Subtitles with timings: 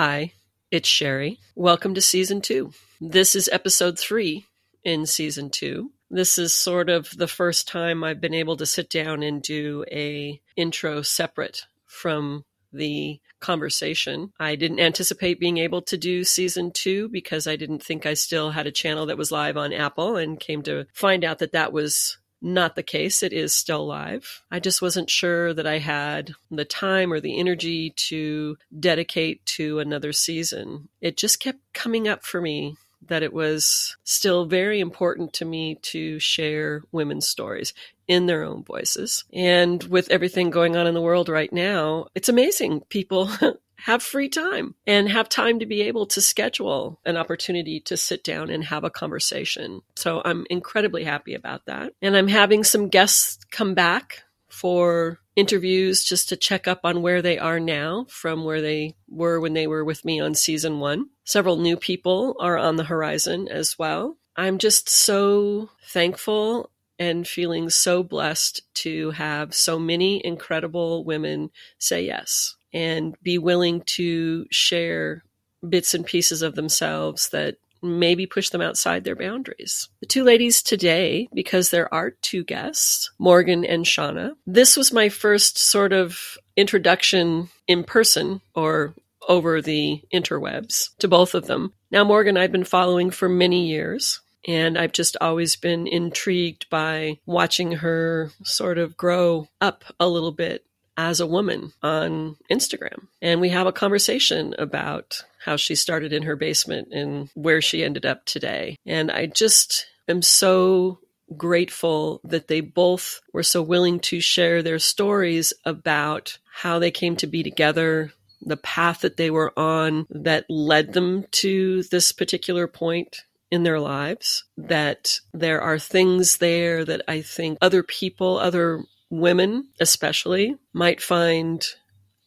[0.00, 0.34] Hi,
[0.70, 1.40] it's Sherry.
[1.56, 2.70] Welcome to season two.
[3.00, 4.46] This is episode three
[4.84, 5.90] in season two.
[6.08, 9.84] This is sort of the first time I've been able to sit down and do
[9.90, 14.32] a intro separate from the conversation.
[14.38, 18.52] I didn't anticipate being able to do season two because I didn't think I still
[18.52, 21.72] had a channel that was live on Apple and came to find out that that
[21.72, 23.22] was not the case.
[23.22, 24.42] It is still live.
[24.50, 29.78] I just wasn't sure that I had the time or the energy to dedicate to
[29.78, 30.88] another season.
[31.00, 35.76] It just kept coming up for me that it was still very important to me
[35.76, 37.72] to share women's stories
[38.06, 39.24] in their own voices.
[39.32, 42.80] And with everything going on in the world right now, it's amazing.
[42.88, 43.30] People
[43.78, 48.24] have free time and have time to be able to schedule an opportunity to sit
[48.24, 49.80] down and have a conversation.
[49.96, 51.92] So I'm incredibly happy about that.
[52.02, 57.22] And I'm having some guests come back for interviews just to check up on where
[57.22, 61.06] they are now from where they were when they were with me on season one.
[61.24, 64.16] Several new people are on the horizon as well.
[64.34, 72.04] I'm just so thankful and feeling so blessed to have so many incredible women say
[72.04, 75.24] yes and be willing to share
[75.68, 79.88] bits and pieces of themselves that maybe push them outside their boundaries.
[80.00, 84.32] The two ladies today, because there are two guests, Morgan and Shauna.
[84.46, 88.94] This was my first sort of introduction in person or
[89.28, 91.72] over the interwebs to both of them.
[91.90, 94.20] Now, Morgan, I've been following for many years.
[94.46, 100.32] And I've just always been intrigued by watching her sort of grow up a little
[100.32, 100.64] bit
[100.98, 103.06] as a woman on Instagram.
[103.22, 107.84] And we have a conversation about how she started in her basement and where she
[107.84, 108.76] ended up today.
[108.84, 110.98] And I just am so
[111.36, 117.14] grateful that they both were so willing to share their stories about how they came
[117.16, 118.12] to be together,
[118.42, 123.78] the path that they were on that led them to this particular point in their
[123.78, 131.00] lives, that there are things there that I think other people, other women especially might
[131.00, 131.64] find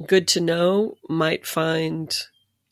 [0.06, 2.16] good to know, might find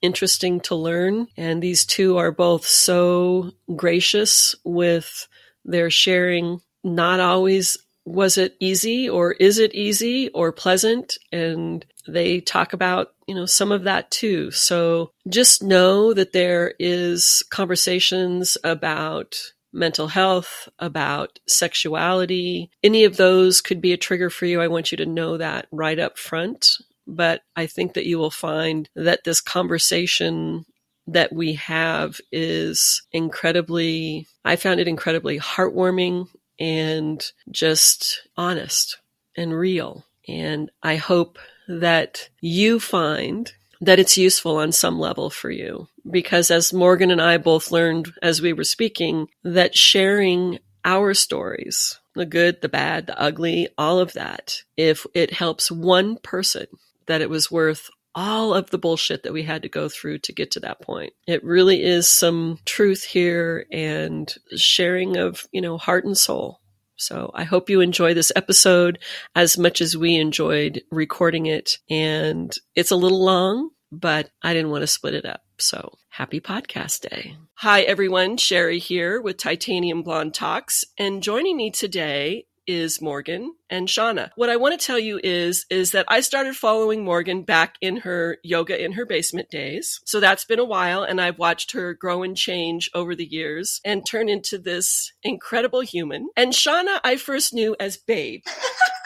[0.02, 1.28] interesting to learn.
[1.38, 5.28] And these two are both so gracious with
[5.66, 6.62] their sharing.
[6.84, 11.18] Not always was it easy or is it easy or pleasant?
[11.31, 14.50] And they talk about, you know, some of that too.
[14.52, 19.36] So just know that there is conversations about
[19.72, 22.69] mental health, about sexuality.
[22.84, 24.62] Any of those could be a trigger for you.
[24.62, 26.78] I want you to know that right up front.
[27.07, 30.66] But I think that you will find that this conversation
[31.08, 36.28] that we have is incredibly, I found it incredibly heartwarming
[36.59, 38.97] and just honest
[39.35, 40.06] and real.
[40.28, 45.88] And I hope that you find that it's useful on some level for you.
[46.09, 52.00] Because as Morgan and I both learned as we were speaking, that sharing our stories,
[52.16, 56.67] the good, the bad, the ugly, all of that, if it helps one person,
[57.07, 60.34] that it was worth all of the bullshit that we had to go through to
[60.34, 61.13] get to that point.
[61.28, 66.59] It really is some truth here and sharing of, you know, heart and soul.
[66.99, 68.99] So I hope you enjoy this episode
[69.35, 71.77] as much as we enjoyed recording it.
[71.89, 75.41] And it's a little long, but I didn't want to split it up.
[75.57, 77.35] So happy podcast day.
[77.55, 78.37] Hi, everyone.
[78.37, 80.83] Sherry here with Titanium Blonde Talks.
[80.97, 84.30] And joining me today is Morgan and Shauna.
[84.35, 87.97] What I want to tell you is is that I started following Morgan back in
[87.97, 90.00] her yoga in her basement days.
[90.06, 93.81] So that's been a while and I've watched her grow and change over the years
[93.84, 96.29] and turn into this incredible human.
[96.38, 98.44] And Shauna I first knew as Babe.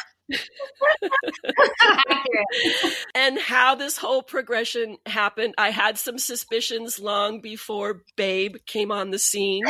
[3.15, 5.53] and how this whole progression happened.
[5.57, 9.63] I had some suspicions long before Babe came on the scene.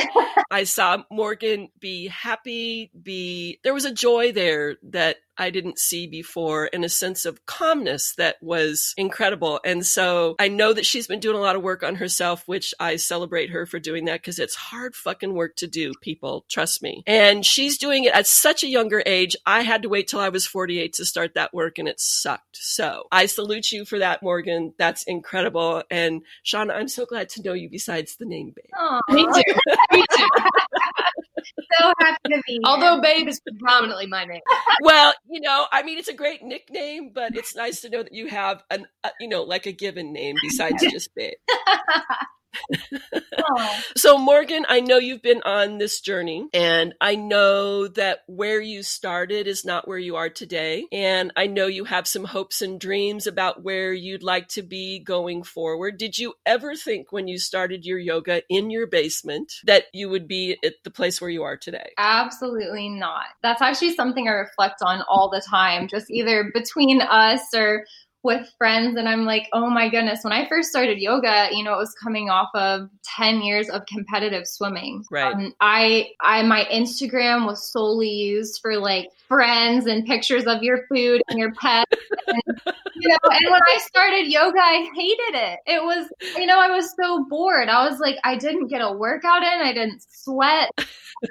[0.52, 6.08] I saw Morgan be happy, be there was a joy there that I didn't see
[6.08, 9.60] before and a sense of calmness that was incredible.
[9.66, 12.74] And so I know that she's been doing a lot of work on herself, which
[12.80, 16.46] I celebrate her for doing that because it's hard fucking work to do, people.
[16.50, 17.04] Trust me.
[17.08, 19.36] And she's doing it at such a younger age.
[19.46, 22.58] I had to wait till I was 48 to start that work and it sucked.
[22.58, 24.74] So I salute you for that, Morgan.
[24.78, 25.84] That's incredible.
[25.90, 28.66] And Shauna, I'm so glad to know you besides the name Babe.
[28.76, 29.02] Aww.
[29.10, 29.54] Me too.
[29.92, 30.28] me too.
[31.80, 32.62] So happy to be here.
[32.66, 34.42] Although Babe is predominantly my name.
[34.82, 38.14] Well, you know, I mean, it's a great nickname, but it's nice to know that
[38.14, 41.34] you have an, uh, you know, like a given name besides just Babe.
[43.96, 48.84] So, Morgan, I know you've been on this journey, and I know that where you
[48.84, 50.86] started is not where you are today.
[50.92, 55.00] And I know you have some hopes and dreams about where you'd like to be
[55.00, 55.98] going forward.
[55.98, 60.28] Did you ever think when you started your yoga in your basement that you would
[60.28, 61.92] be at the place where you are today?
[61.98, 63.26] Absolutely not.
[63.42, 67.86] That's actually something I reflect on all the time, just either between us or
[68.24, 71.74] with friends and I'm like, oh my goodness, when I first started yoga, you know,
[71.74, 75.04] it was coming off of 10 years of competitive swimming.
[75.12, 75.34] Right.
[75.34, 80.86] Um, I, I, my Instagram was solely used for like friends and pictures of your
[80.88, 81.92] food and your pets.
[82.28, 82.62] and,
[82.96, 85.60] you know, and when I started yoga, I hated it.
[85.68, 87.68] It was, you know, I was so bored.
[87.68, 90.72] I was like, I didn't get a workout in, I didn't sweat.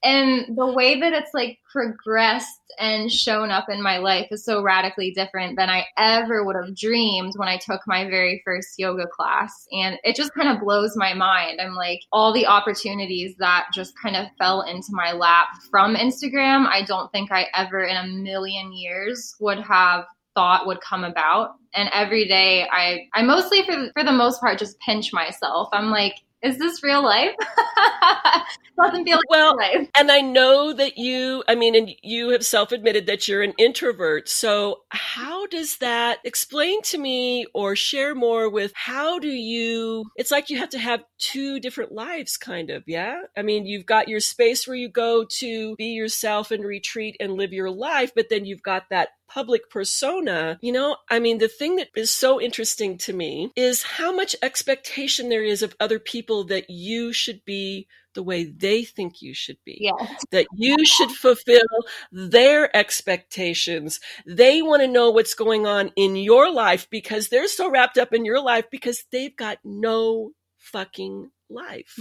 [0.04, 4.62] and the way that it's like progressed and shown up in my life is so
[4.62, 9.06] radically different than I ever would have dreamed when I took my very first yoga
[9.06, 9.66] class.
[9.72, 11.60] And it just kind of blows my mind.
[11.60, 16.66] I'm like, all the opportunities that just kind of fell into my lap from Instagram,
[16.66, 20.04] I don't think I ever in a million years would have
[20.34, 24.58] thought would come about and every day i i mostly for for the most part
[24.58, 27.34] just pinch myself i'm like is this real life?
[28.82, 29.88] Doesn't feel like well, real life.
[29.96, 33.52] And I know that you, I mean, and you have self admitted that you're an
[33.58, 34.28] introvert.
[34.28, 40.30] So, how does that explain to me or share more with how do you, it's
[40.30, 43.20] like you have to have two different lives, kind of, yeah?
[43.36, 47.34] I mean, you've got your space where you go to be yourself and retreat and
[47.34, 51.48] live your life, but then you've got that public persona, you know, I mean, the
[51.48, 55.98] thing that is so interesting to me is how much expectation there is of other
[55.98, 59.78] people that you should be the way they think you should be.
[59.80, 60.24] Yes.
[60.32, 61.62] That you should fulfill
[62.10, 64.00] their expectations.
[64.26, 68.12] They want to know what's going on in your life because they're so wrapped up
[68.12, 71.96] in your life because they've got no fucking life.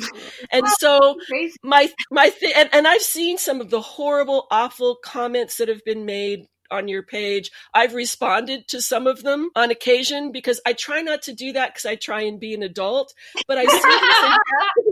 [0.51, 1.15] And so
[1.63, 5.83] my my thing and, and I've seen some of the horrible, awful comments that have
[5.85, 7.51] been made on your page.
[7.73, 11.73] I've responded to some of them on occasion because I try not to do that
[11.73, 13.13] because I try and be an adult,
[13.47, 14.37] but I see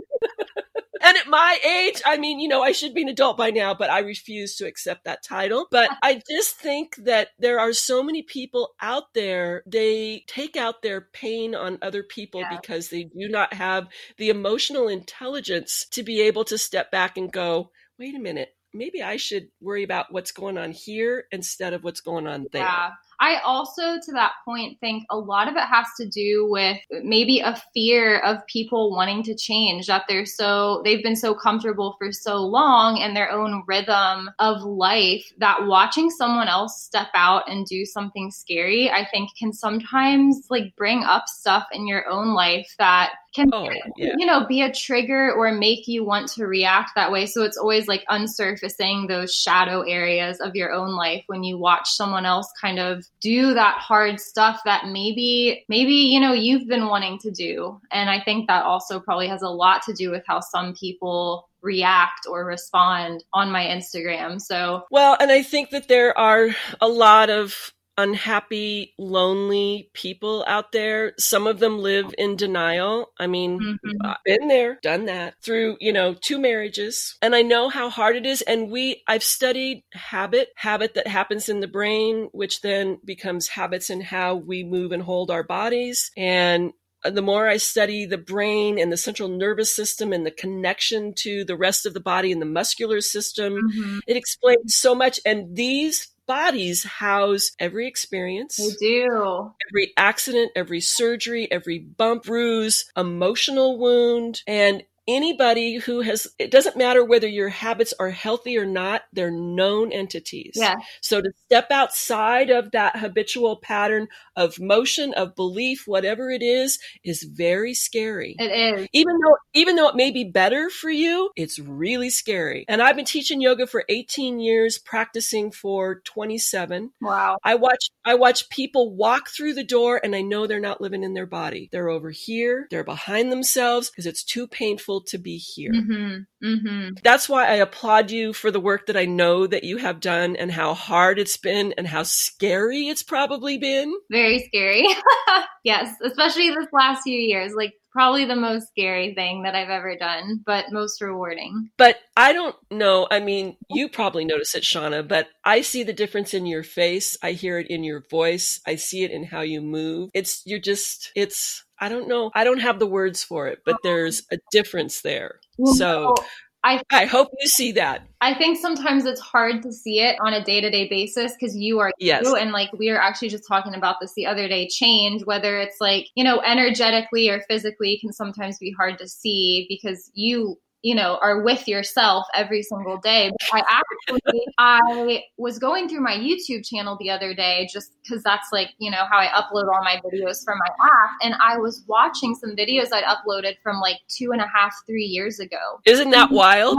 [1.00, 3.74] and at my age, I mean, you know, I should be an adult by now,
[3.74, 5.66] but I refuse to accept that title.
[5.70, 10.82] But I just think that there are so many people out there, they take out
[10.82, 12.56] their pain on other people yeah.
[12.56, 13.88] because they do not have
[14.18, 19.02] the emotional intelligence to be able to step back and go, wait a minute, maybe
[19.02, 22.62] I should worry about what's going on here instead of what's going on there.
[22.62, 22.90] Yeah.
[23.20, 27.40] I also, to that point, think a lot of it has to do with maybe
[27.40, 32.12] a fear of people wanting to change, that they're so, they've been so comfortable for
[32.12, 37.66] so long in their own rhythm of life that watching someone else step out and
[37.66, 42.74] do something scary, I think can sometimes like bring up stuff in your own life
[42.78, 44.14] that can oh, yeah.
[44.16, 47.56] you know be a trigger or make you want to react that way so it's
[47.56, 52.50] always like unsurfacing those shadow areas of your own life when you watch someone else
[52.60, 57.30] kind of do that hard stuff that maybe maybe you know you've been wanting to
[57.30, 60.74] do and i think that also probably has a lot to do with how some
[60.74, 64.40] people react or respond on my Instagram.
[64.40, 66.48] So, well, and I think that there are
[66.80, 71.12] a lot of unhappy, lonely people out there.
[71.18, 73.12] Some of them live in denial.
[73.18, 74.06] I mean, mm-hmm.
[74.06, 77.16] I've been there, done that through, you know, two marriages.
[77.20, 78.42] And I know how hard it is.
[78.42, 83.90] And we, I've studied habit, habit that happens in the brain, which then becomes habits
[83.90, 86.10] in how we move and hold our bodies.
[86.16, 86.72] And
[87.04, 91.44] the more I study the brain and the central nervous system and the connection to
[91.44, 93.98] the rest of the body and the muscular system, mm-hmm.
[94.06, 95.18] it explains so much.
[95.24, 98.56] And these bodies house every experience.
[98.56, 99.50] They do.
[99.68, 106.76] Every accident, every surgery, every bump, bruise, emotional wound, and anybody who has it doesn't
[106.76, 110.52] matter whether your habits are healthy or not they're known entities.
[110.54, 110.76] Yeah.
[111.00, 116.78] So to step outside of that habitual pattern of motion of belief whatever it is
[117.04, 118.36] is very scary.
[118.38, 118.88] It is.
[118.92, 122.64] Even though even though it may be better for you it's really scary.
[122.68, 127.36] And i've been teaching yoga for 18 years practicing for 27 wow.
[127.42, 131.02] I watch i watch people walk through the door and i know they're not living
[131.02, 131.68] in their body.
[131.72, 132.66] They're over here.
[132.70, 135.72] They're behind themselves because it's too painful to be here.
[135.72, 136.46] Mm-hmm.
[136.46, 136.88] Mm-hmm.
[137.02, 140.36] That's why I applaud you for the work that I know that you have done
[140.36, 143.92] and how hard it's been and how scary it's probably been.
[144.10, 144.86] Very scary.
[145.64, 147.52] yes, especially this last few years.
[147.54, 151.70] Like probably the most scary thing that I've ever done, but most rewarding.
[151.76, 153.06] But I don't know.
[153.10, 157.16] I mean, you probably notice it, Shauna, but I see the difference in your face.
[157.22, 158.60] I hear it in your voice.
[158.66, 160.10] I see it in how you move.
[160.14, 162.30] It's, you're just, it's, I don't know.
[162.34, 165.40] I don't have the words for it, but um, there's a difference there.
[165.74, 166.14] So
[166.62, 168.02] I, I hope you see that.
[168.20, 171.56] I think sometimes it's hard to see it on a day to day basis because
[171.56, 172.24] you are yes.
[172.24, 172.36] you.
[172.36, 175.80] And like we were actually just talking about this the other day change, whether it's
[175.80, 180.94] like, you know, energetically or physically can sometimes be hard to see because you you
[180.94, 183.30] know are with yourself every single day.
[183.30, 188.22] But i actually i was going through my youtube channel the other day just because
[188.22, 191.10] that's like you know how i upload all my videos from my app.
[191.22, 195.04] And i was watching some videos i'd uploaded from like two and a half three
[195.04, 195.80] years ago.
[195.84, 196.78] Isn't that wild?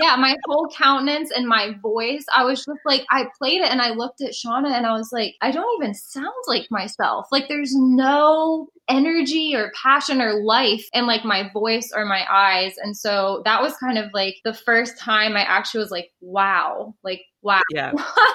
[0.00, 3.80] yeah my whole countenance and my voice i was just like i played it and
[3.80, 7.26] i looked at shauna and i was like i don't even sound like myself.
[7.30, 12.74] Like there's no energy or passion or life in like my voice or my eyes.
[12.82, 16.94] And so that was kind of like the first time I actually was like, wow,
[17.04, 17.60] like, wow.
[17.70, 17.92] Yeah.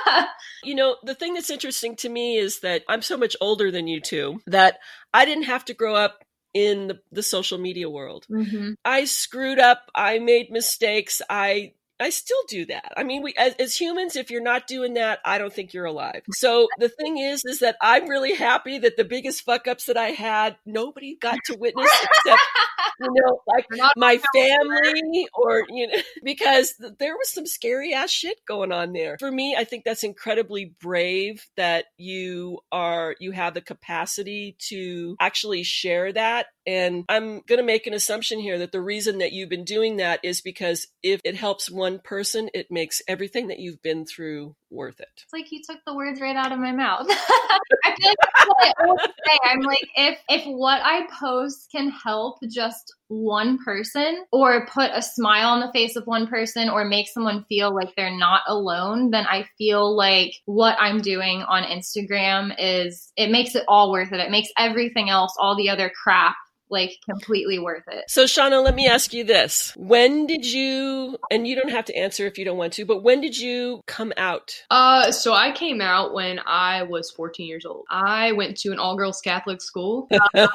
[0.63, 3.87] you know, the thing that's interesting to me is that I'm so much older than
[3.87, 4.79] you two that
[5.13, 8.27] I didn't have to grow up in the, the social media world.
[8.29, 8.73] Mm-hmm.
[8.85, 9.89] I screwed up.
[9.95, 11.21] I made mistakes.
[11.29, 12.91] I I still do that.
[12.97, 15.85] I mean, we as, as, humans, if you're not doing that, I don't think you're
[15.85, 16.21] alive.
[16.31, 19.97] So the thing is, is that I'm really happy that the biggest fuck ups that
[19.97, 22.41] I had, nobody got to witness except
[22.99, 28.39] you know, like my family or you know, because there was some scary ass shit
[28.47, 29.17] going on there.
[29.19, 35.15] For me, I think that's incredibly brave that you are you have the capacity to
[35.19, 39.33] actually share that and I'm going to make an assumption here that the reason that
[39.33, 43.59] you've been doing that is because if it helps one person, it makes everything that
[43.59, 45.09] you've been through worth it.
[45.17, 47.05] It's like you took the words right out of my mouth.
[47.09, 49.37] I feel like that's what I always say.
[49.45, 55.01] I'm like, if if what I post can help just one person or put a
[55.01, 59.11] smile on the face of one person or make someone feel like they're not alone,
[59.11, 64.11] then I feel like what I'm doing on Instagram is it makes it all worth
[64.11, 64.19] it.
[64.19, 66.35] It makes everything else, all the other crap
[66.73, 68.05] like completely worth it.
[68.09, 69.73] So, Shauna, let me ask you this.
[69.77, 73.03] When did you, and you don't have to answer if you don't want to, but
[73.03, 74.61] when did you come out?
[74.69, 77.85] Uh, so I came out when I was 14 years old.
[77.89, 80.07] I went to an all girls Catholic school.
[80.35, 80.49] oh,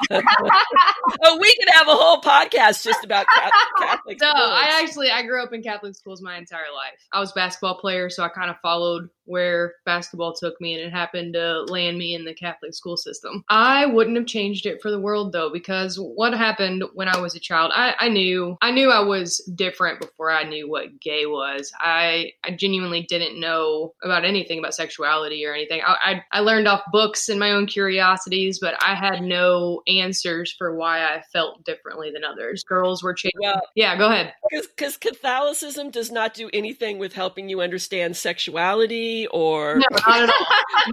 [1.39, 3.25] we could have a whole podcast just about
[3.79, 6.99] Catholic No, I actually, I grew up in Catholic schools my entire life.
[7.13, 10.91] I was basketball player, so I kind of followed where basketball took me and it
[10.91, 13.43] happened to land me in the Catholic school system.
[13.49, 17.35] I wouldn't have changed it for the world though, because what happened when I was
[17.35, 21.25] a child, I, I knew I knew I was different before I knew what gay
[21.25, 21.71] was.
[21.79, 25.81] I I genuinely didn't know about anything about sexuality or anything.
[25.85, 30.51] I, I, I learned off books and my own curiosities, but I had no answers
[30.57, 32.63] for why I felt differently than others.
[32.63, 33.39] Girls were changing.
[33.41, 34.33] Well, yeah, go ahead.
[34.51, 40.29] Because Catholicism does not do anything with helping you understand sexuality or no, not at
[40.29, 40.45] all.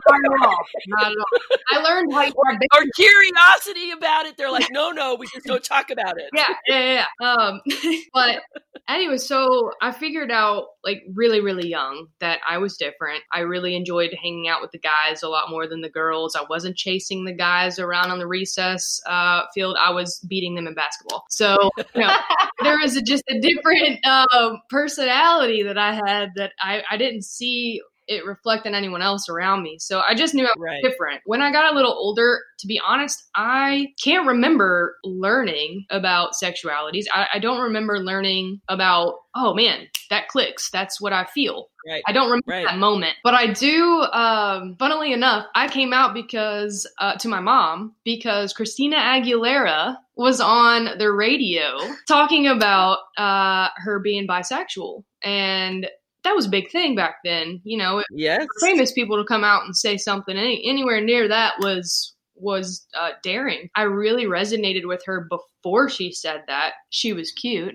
[0.08, 0.66] not at all.
[0.88, 1.58] Not at all.
[1.70, 4.36] I learned like or, or curiosity about it.
[4.36, 6.30] They're like, no, no, we just don't talk about it.
[6.34, 7.26] Yeah, yeah, yeah.
[7.26, 7.60] Um,
[8.14, 8.42] but
[8.88, 13.22] anyway, so I figured out like really, really young that I was different.
[13.32, 16.36] I really enjoyed hanging out with the guys a lot more than the girls.
[16.36, 19.76] I wasn't chasing the guys around on the recess uh, field.
[19.80, 21.24] I was beating them in basketball.
[21.30, 22.16] So you know,
[22.62, 27.22] there was a, just a different uh, personality that I had that I, I didn't
[27.22, 29.78] see it reflect on anyone else around me.
[29.78, 30.82] So I just knew I was right.
[30.82, 31.20] different.
[31.24, 37.04] When I got a little older, to be honest, I can't remember learning about sexualities.
[37.12, 40.70] I, I don't remember learning about, oh man, that clicks.
[40.70, 41.68] That's what I feel.
[41.86, 42.02] Right.
[42.06, 42.66] I don't remember right.
[42.66, 44.02] that moment, but I do.
[44.12, 50.40] Um, funnily enough, I came out because uh, to my mom because Christina Aguilera was
[50.40, 55.86] on the radio talking about uh, her being bisexual, and
[56.26, 57.60] that was a big thing back then.
[57.62, 61.54] You know, yes, famous people to come out and say something any, anywhere near that
[61.60, 63.70] was was uh, daring.
[63.76, 66.72] I really resonated with her before she said that.
[66.90, 67.74] She was cute.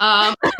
[0.00, 0.56] Um, after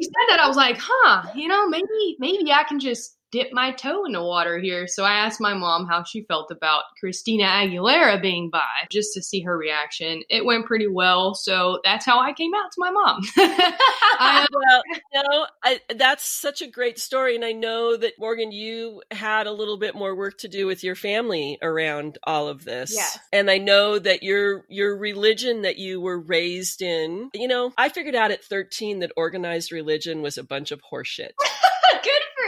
[0.00, 3.52] she said that, I was like, huh, you know, maybe maybe I can just dip
[3.52, 4.86] my toe in the water here.
[4.86, 8.60] So I asked my mom how she felt about Christina Aguilera being bi,
[8.90, 10.22] just to see her reaction.
[10.28, 13.22] It went pretty well, so that's how I came out to my mom.
[13.36, 14.82] I, well,
[15.12, 19.46] you know, I, that's such a great story, and I know that Morgan, you had
[19.46, 22.94] a little bit more work to do with your family around all of this.
[22.94, 23.18] Yes.
[23.32, 27.30] and I know that your your religion that you were raised in.
[27.34, 31.30] You know, I figured out at thirteen that organized religion was a bunch of horseshit.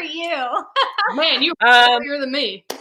[0.03, 0.65] Good for for you.
[1.17, 2.65] Man, you Um, younger than me.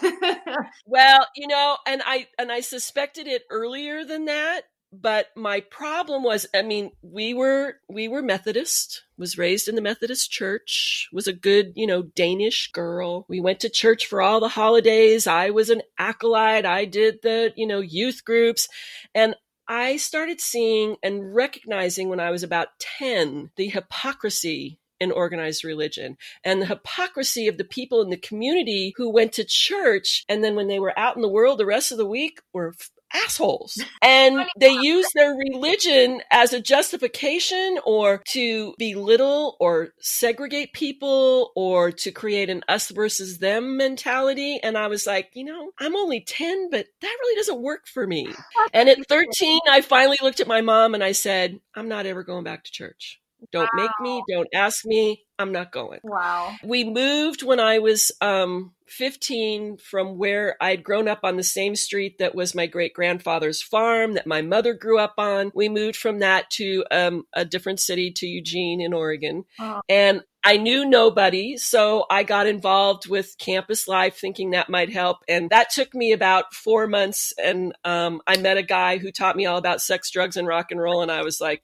[0.85, 6.23] Well, you know, and I and I suspected it earlier than that, but my problem
[6.23, 11.27] was I mean, we were we were Methodist, was raised in the Methodist church, was
[11.27, 13.25] a good, you know, Danish girl.
[13.29, 15.27] We went to church for all the holidays.
[15.27, 16.65] I was an acolyte.
[16.65, 18.67] I did the, you know, youth groups
[19.15, 19.35] and
[19.67, 26.15] I started seeing and recognizing when I was about 10 the hypocrisy in organized religion.
[26.43, 30.55] And the hypocrisy of the people in the community who went to church and then
[30.55, 32.73] when they were out in the world the rest of the week were
[33.13, 33.83] assholes.
[34.03, 41.91] And they use their religion as a justification or to belittle or segregate people or
[41.91, 44.59] to create an us versus them mentality.
[44.61, 48.05] And i was like you know i'm only 10 but that really doesn't work for
[48.05, 48.27] me.
[48.73, 52.23] And at 13 i finally looked at my mom and i said i'm not ever
[52.23, 53.20] going back to church
[53.51, 56.55] don't make me don't ask me i'm not going Wow.
[56.63, 61.75] we moved when I was um, 15 from where I'd grown up on the same
[61.75, 65.51] street that was my great grandfather's farm that my mother grew up on.
[65.55, 69.45] We moved from that to um, a different city to Eugene in Oregon.
[69.59, 69.81] Oh.
[69.87, 75.19] And I knew nobody, so I got involved with campus life thinking that might help.
[75.29, 77.33] And that took me about four months.
[77.41, 80.71] And um, I met a guy who taught me all about sex, drugs, and rock
[80.71, 81.01] and roll.
[81.01, 81.63] And I was like,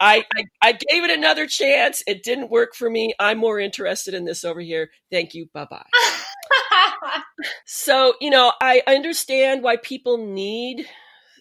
[0.00, 2.02] I, I, I gave it another chance.
[2.06, 3.14] It didn't work for me.
[3.18, 4.90] I'm more interested in this over here.
[5.10, 5.48] Thank you.
[5.52, 5.84] Bye bye.
[7.66, 10.86] So, you know, I understand why people need,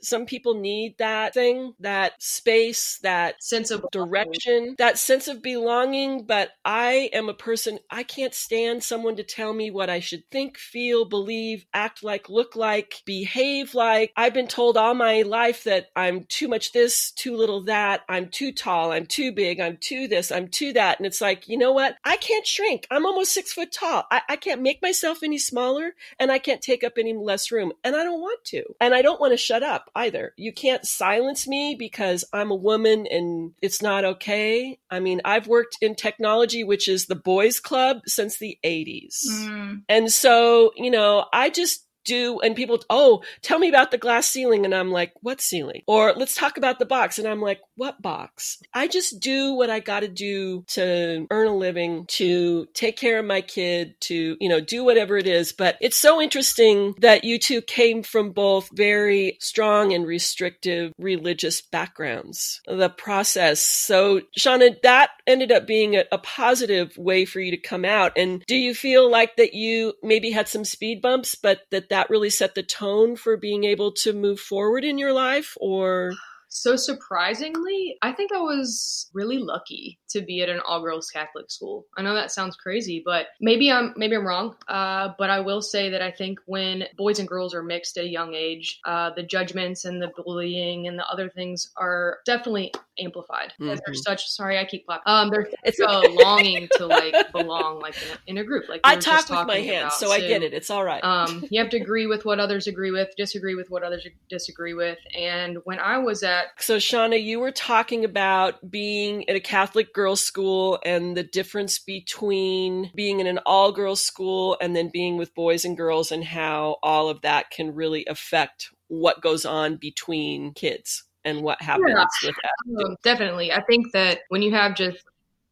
[0.01, 6.25] some people need that thing, that space, that Sense of direction, that sense of belonging.
[6.25, 10.23] But I am a person, I can't stand someone to tell me what I should
[10.31, 14.11] think, feel, believe, act like, look like, behave like.
[14.15, 18.29] I've been told all my life that I'm too much this, too little that, I'm
[18.29, 20.99] too tall, I'm too big, I'm too this, I'm too that.
[20.99, 21.95] And it's like, you know what?
[22.03, 22.87] I can't shrink.
[22.91, 24.05] I'm almost six foot tall.
[24.11, 27.71] I, I can't make myself any smaller and I can't take up any less room.
[27.83, 28.63] And I don't want to.
[28.81, 30.33] And I don't want to shut up either.
[30.37, 34.79] You can't silence me because I'm a woman and it's not okay.
[34.89, 39.27] I mean, I've worked in technology, which is the boys club since the 80s.
[39.29, 39.83] Mm.
[39.89, 44.27] And so, you know, I just do, and people, oh, tell me about the glass
[44.27, 44.65] ceiling.
[44.65, 45.83] And I'm like, what ceiling?
[45.85, 47.19] Or let's talk about the box.
[47.19, 48.57] And I'm like, what box?
[48.73, 53.19] I just do what I got to do to earn a living, to take care
[53.19, 55.51] of my kid, to, you know, do whatever it is.
[55.51, 61.61] But it's so interesting that you two came from both very strong and restrictive religious
[61.61, 62.61] backgrounds.
[62.65, 63.61] The process.
[63.61, 68.13] So, Shauna, that ended up being a, a positive way for you to come out.
[68.15, 71.96] And do you feel like that you maybe had some speed bumps, but that that
[72.09, 75.57] really set the tone for being able to move forward in your life?
[75.59, 76.13] Or
[76.49, 81.51] So surprisingly, I think I was really lucky to be at an all girls Catholic
[81.51, 81.85] school.
[81.97, 84.55] I know that sounds crazy, but maybe I'm maybe I'm wrong.
[84.67, 88.05] Uh, but I will say that I think when boys and girls are mixed at
[88.05, 92.71] a young age, uh, the judgments and the bullying and the other things are definitely
[92.99, 93.53] amplified.
[93.59, 93.77] Mhm.
[93.85, 95.03] There's such sorry, I keep clapping.
[95.05, 95.85] Um, there's It's a
[96.23, 98.69] longing to like belong like in a, in a group.
[98.69, 99.99] Like I talk with my hands, about.
[99.99, 100.53] so I get it.
[100.53, 101.03] It's all right.
[101.03, 104.73] Um, you have to agree with what others agree with, disagree with what others disagree
[104.73, 104.97] with.
[105.15, 109.93] And when I was at So, Shauna, you were talking about being at a Catholic
[109.93, 115.17] girls' school and the difference between being in an all girls school and then being
[115.17, 119.77] with boys and girls, and how all of that can really affect what goes on
[119.77, 122.85] between kids and what happens with that.
[122.85, 123.51] Um, definitely.
[123.51, 125.03] I think that when you have just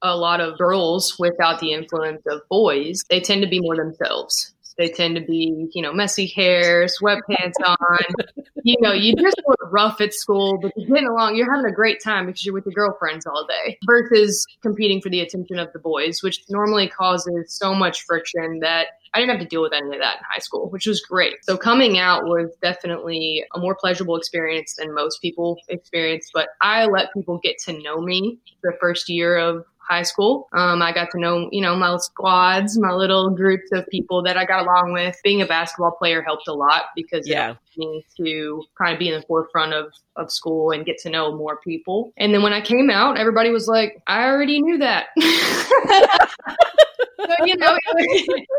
[0.01, 4.53] a lot of girls without the influence of boys, they tend to be more themselves.
[4.77, 7.97] They tend to be, you know, messy hair, sweatpants on.
[8.63, 11.35] you know, you just look rough at school, but you're getting along.
[11.35, 15.09] You're having a great time because you're with your girlfriends all day versus competing for
[15.09, 19.39] the attention of the boys, which normally causes so much friction that I didn't have
[19.39, 21.35] to deal with any of that in high school, which was great.
[21.43, 26.29] So coming out was definitely a more pleasurable experience than most people experience.
[26.33, 30.47] But I let people get to know me the first year of high school.
[30.53, 34.37] Um, I got to know, you know, my squads, my little groups of people that
[34.37, 35.19] I got along with.
[35.23, 37.55] Being a basketball player helped a lot because it Yeah.
[37.77, 41.35] me to kind of be in the forefront of, of school and get to know
[41.35, 42.11] more people.
[42.17, 45.07] And then when I came out, everybody was like, I already knew that.
[45.19, 45.25] so,
[47.45, 47.77] you know,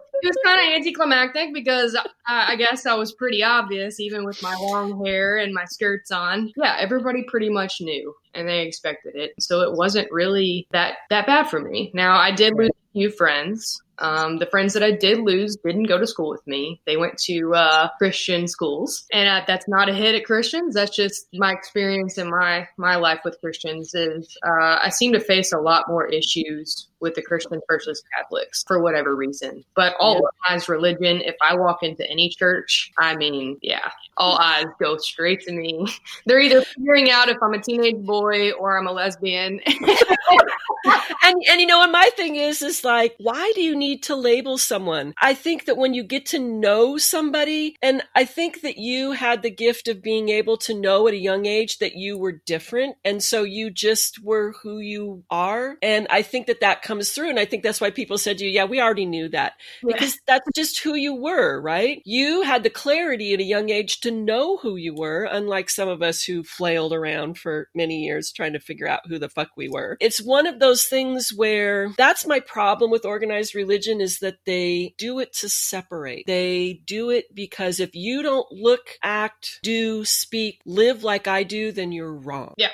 [0.75, 5.55] anticlimactic because I, I guess I was pretty obvious, even with my long hair and
[5.55, 6.53] my skirts on.
[6.57, 9.33] Yeah, everybody pretty much knew and they expected it.
[9.41, 11.91] So it wasn't really that that bad for me.
[11.95, 13.81] Now I did lose a few friends.
[13.99, 16.81] Um, the friends that I did lose didn't go to school with me.
[16.87, 20.75] They went to uh, Christian schools, and uh, that's not a hit at Christians.
[20.75, 23.95] That's just my experience in my my life with Christians.
[23.95, 28.65] Is uh, I seem to face a lot more issues with the Christians versus Catholics
[28.67, 29.65] for whatever reason.
[29.75, 30.21] But all yeah.
[30.49, 35.41] organized religion, if I walk into any church, I mean, yeah, all eyes go straight
[35.43, 35.87] to me.
[36.27, 39.61] They're either figuring out if I'm a teenage boy or I'm a lesbian.
[41.23, 44.17] and and you know, and my thing is is like, why do you need to
[44.17, 45.15] label someone?
[45.21, 49.43] I think that when you get to know somebody, and I think that you had
[49.43, 52.97] the gift of being able to know at a young age that you were different,
[53.05, 55.77] and so you just were who you are.
[55.83, 58.45] And I think that that comes through, and I think that's why people said to
[58.45, 62.03] you, "Yeah, we already knew that," because that's just who you were, right?
[62.05, 65.89] You had the clarity at a young age to know who you were, unlike some
[65.89, 69.51] of us who flailed around for many years trying to figure out who the fuck
[69.57, 69.97] we were.
[70.01, 74.95] It's one of those things where that's my problem with organized religion is that they
[74.99, 76.25] do it to separate.
[76.27, 81.73] They do it because if you don't look, act, do, speak, live like I do,
[81.73, 82.55] then you're wrong.
[82.57, 82.71] Yeah.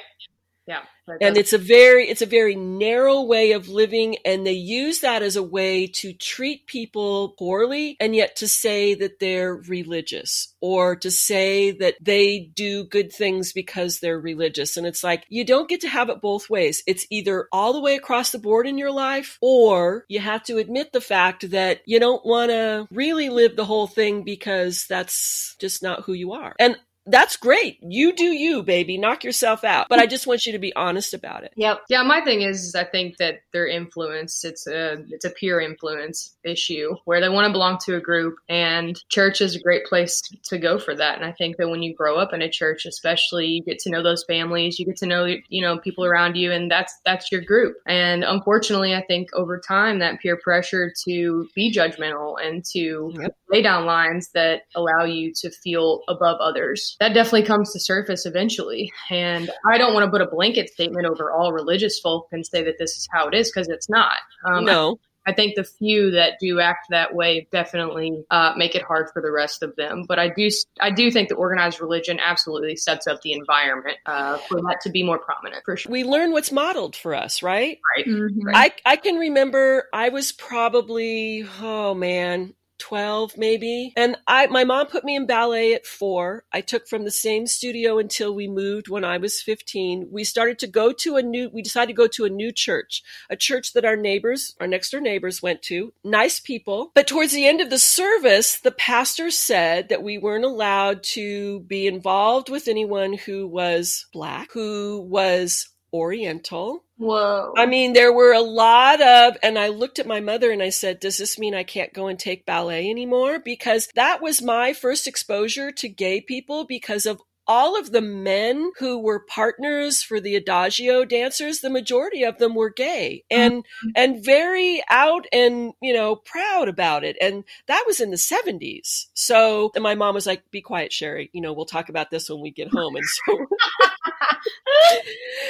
[0.66, 0.82] Yeah.
[1.20, 5.20] And it's a very it's a very narrow way of living and they use that
[5.20, 10.94] as a way to treat people poorly and yet to say that they're religious or
[10.96, 15.68] to say that they do good things because they're religious and it's like you don't
[15.68, 16.84] get to have it both ways.
[16.86, 20.58] It's either all the way across the board in your life or you have to
[20.58, 25.56] admit the fact that you don't want to really live the whole thing because that's
[25.58, 26.54] just not who you are.
[26.60, 27.78] And that's great.
[27.82, 28.96] You do you, baby.
[28.96, 29.88] Knock yourself out.
[29.88, 31.52] But I just want you to be honest about it.
[31.56, 31.82] Yep.
[31.88, 36.36] Yeah, my thing is I think that their influence, it's a it's a peer influence
[36.44, 40.22] issue where they want to belong to a group and church is a great place
[40.44, 41.16] to go for that.
[41.16, 43.90] And I think that when you grow up in a church, especially you get to
[43.90, 47.32] know those families, you get to know you know people around you and that's that's
[47.32, 47.76] your group.
[47.86, 53.36] And unfortunately, I think over time that peer pressure to be judgmental and to yep.
[53.50, 58.26] lay down lines that allow you to feel above others that definitely comes to surface
[58.26, 58.92] eventually.
[59.10, 62.62] And I don't want to put a blanket statement over all religious folk and say
[62.64, 64.18] that this is how it is because it's not.
[64.44, 64.98] Um, no.
[65.26, 69.22] I think the few that do act that way definitely uh, make it hard for
[69.22, 70.04] the rest of them.
[70.08, 70.48] But I do,
[70.80, 74.90] I do think that organized religion absolutely sets up the environment uh, for that to
[74.90, 75.64] be more prominent.
[75.64, 77.78] For sure, we learn what's modeled for us, right?
[77.96, 78.06] Right.
[78.06, 78.48] Mm-hmm.
[78.52, 83.92] I I can remember I was probably oh man 12 maybe.
[83.96, 86.44] And I my mom put me in ballet at 4.
[86.52, 90.08] I took from the same studio until we moved when I was 15.
[90.10, 93.04] We started to go to a new we decided to go to a new church,
[93.30, 95.92] a church that our neighbors, our next door neighbors went to.
[96.02, 96.90] Nice people.
[96.92, 101.60] But towards the end of the service, the pastor said that we weren't allowed to
[101.60, 106.84] be involved with anyone who was black, who was Oriental.
[106.96, 107.52] Whoa.
[107.56, 110.68] I mean, there were a lot of, and I looked at my mother and I
[110.70, 113.38] said, Does this mean I can't go and take ballet anymore?
[113.38, 118.70] Because that was my first exposure to gay people because of all of the men
[118.78, 123.88] who were partners for the adagio dancers the majority of them were gay and mm-hmm.
[123.96, 129.06] and very out and you know proud about it and that was in the 70s
[129.14, 132.30] so and my mom was like be quiet sherry you know we'll talk about this
[132.30, 133.38] when we get home and so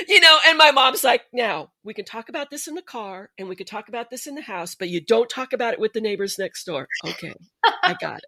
[0.09, 3.31] you know, and my mom's like, now we can talk about this in the car
[3.39, 5.81] and we can talk about this in the house, but you don't talk about it
[5.81, 6.89] with the neighbors next door.
[7.07, 8.25] Okay, I got it.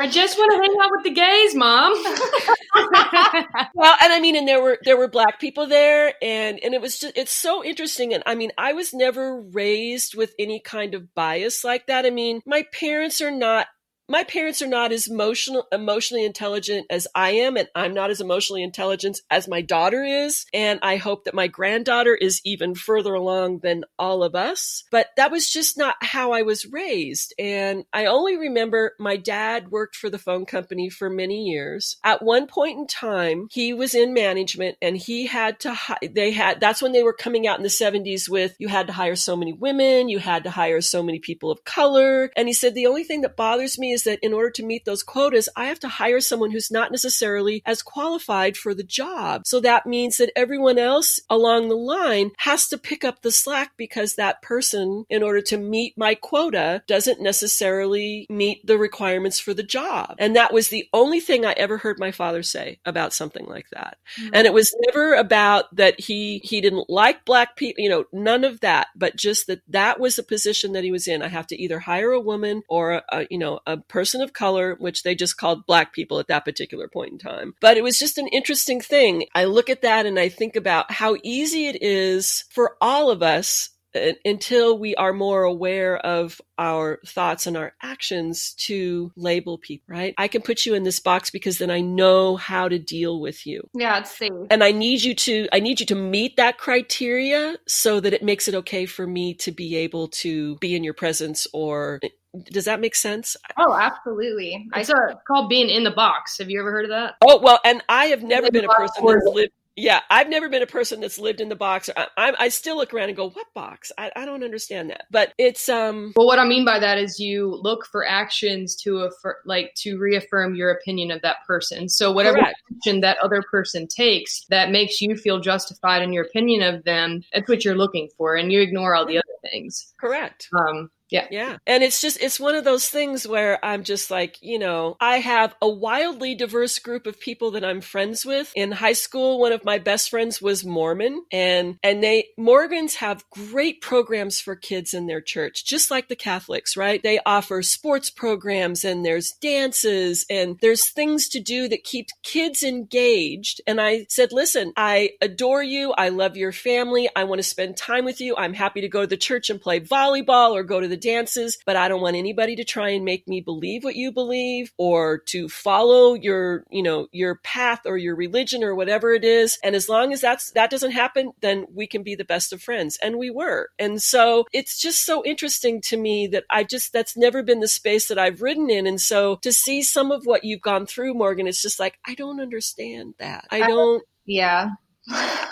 [0.00, 1.92] I just want to hang out with the gays, mom.
[3.74, 6.80] well, and I mean, and there were there were black people there, and and it
[6.80, 8.14] was just it's so interesting.
[8.14, 12.06] And I mean, I was never raised with any kind of bias like that.
[12.06, 13.66] I mean, my parents are not
[14.08, 18.20] my parents are not as emotional, emotionally intelligent as I am, and I'm not as
[18.20, 20.46] emotionally intelligent as my daughter is.
[20.54, 24.84] And I hope that my granddaughter is even further along than all of us.
[24.90, 27.34] But that was just not how I was raised.
[27.38, 31.98] And I only remember my dad worked for the phone company for many years.
[32.02, 35.76] At one point in time, he was in management and he had to,
[36.14, 38.92] they had, that's when they were coming out in the 70s with you had to
[38.92, 42.30] hire so many women, you had to hire so many people of color.
[42.36, 44.84] And he said, the only thing that bothers me is that in order to meet
[44.84, 49.42] those quotas, I have to hire someone who's not necessarily as qualified for the job.
[49.46, 53.72] So that means that everyone else along the line has to pick up the slack
[53.76, 59.54] because that person, in order to meet my quota, doesn't necessarily meet the requirements for
[59.54, 60.16] the job.
[60.18, 63.68] And that was the only thing I ever heard my father say about something like
[63.70, 63.98] that.
[64.20, 64.30] Mm-hmm.
[64.34, 68.44] And it was never about that he, he didn't like black people, you know, none
[68.44, 71.22] of that, but just that that was the position that he was in.
[71.22, 74.32] I have to either hire a woman or a, a you know, a person of
[74.32, 77.54] color, which they just called black people at that particular point in time.
[77.60, 79.26] But it was just an interesting thing.
[79.34, 83.22] I look at that and I think about how easy it is for all of
[83.22, 89.56] us uh, until we are more aware of our thoughts and our actions to label
[89.56, 90.14] people, right?
[90.18, 93.46] I can put you in this box because then I know how to deal with
[93.46, 93.68] you.
[93.74, 94.32] Yeah, it's safe.
[94.50, 98.22] And I need you to I need you to meet that criteria so that it
[98.22, 102.00] makes it okay for me to be able to be in your presence or
[102.44, 103.36] does that make sense?
[103.56, 104.68] Oh, absolutely.
[104.74, 106.38] It's I, called being in the box.
[106.38, 107.16] Have you ever heard of that?
[107.22, 110.62] Oh well, and I have never been a person that's lived yeah, I've never been
[110.62, 111.88] a person that's lived in the box.
[111.96, 115.04] I, I, I still look around and go, "What box?" I, I, don't understand that.
[115.12, 116.12] But it's um.
[116.16, 119.96] Well, what I mean by that is you look for actions to affir- like to
[119.96, 121.88] reaffirm your opinion of that person.
[121.88, 122.60] So whatever Correct.
[122.76, 127.22] action that other person takes that makes you feel justified in your opinion of them,
[127.32, 129.94] that's what you're looking for, and you ignore all the other things.
[130.00, 130.48] Correct.
[130.58, 131.26] Um, yeah.
[131.30, 131.58] Yeah.
[131.66, 135.18] And it's just, it's one of those things where I'm just like, you know, I
[135.18, 138.52] have a wildly diverse group of people that I'm friends with.
[138.54, 143.28] In high school, one of my best friends was Mormon and, and they, Mormons have
[143.30, 147.02] great programs for kids in their church, just like the Catholics, right?
[147.02, 152.62] They offer sports programs and there's dances and there's things to do that keep kids
[152.62, 153.60] engaged.
[153.66, 155.92] And I said, listen, I adore you.
[155.92, 157.08] I love your family.
[157.16, 158.36] I want to spend time with you.
[158.36, 161.58] I'm happy to go to the church and play volleyball or go to the dances,
[161.64, 165.18] but I don't want anybody to try and make me believe what you believe or
[165.26, 169.58] to follow your, you know, your path or your religion or whatever it is.
[169.62, 172.62] And as long as that's that doesn't happen, then we can be the best of
[172.62, 172.98] friends.
[173.02, 173.70] And we were.
[173.78, 177.68] And so it's just so interesting to me that I just that's never been the
[177.68, 178.86] space that I've ridden in.
[178.86, 182.14] And so to see some of what you've gone through, Morgan, it's just like I
[182.14, 183.46] don't understand that.
[183.50, 184.70] I don't yeah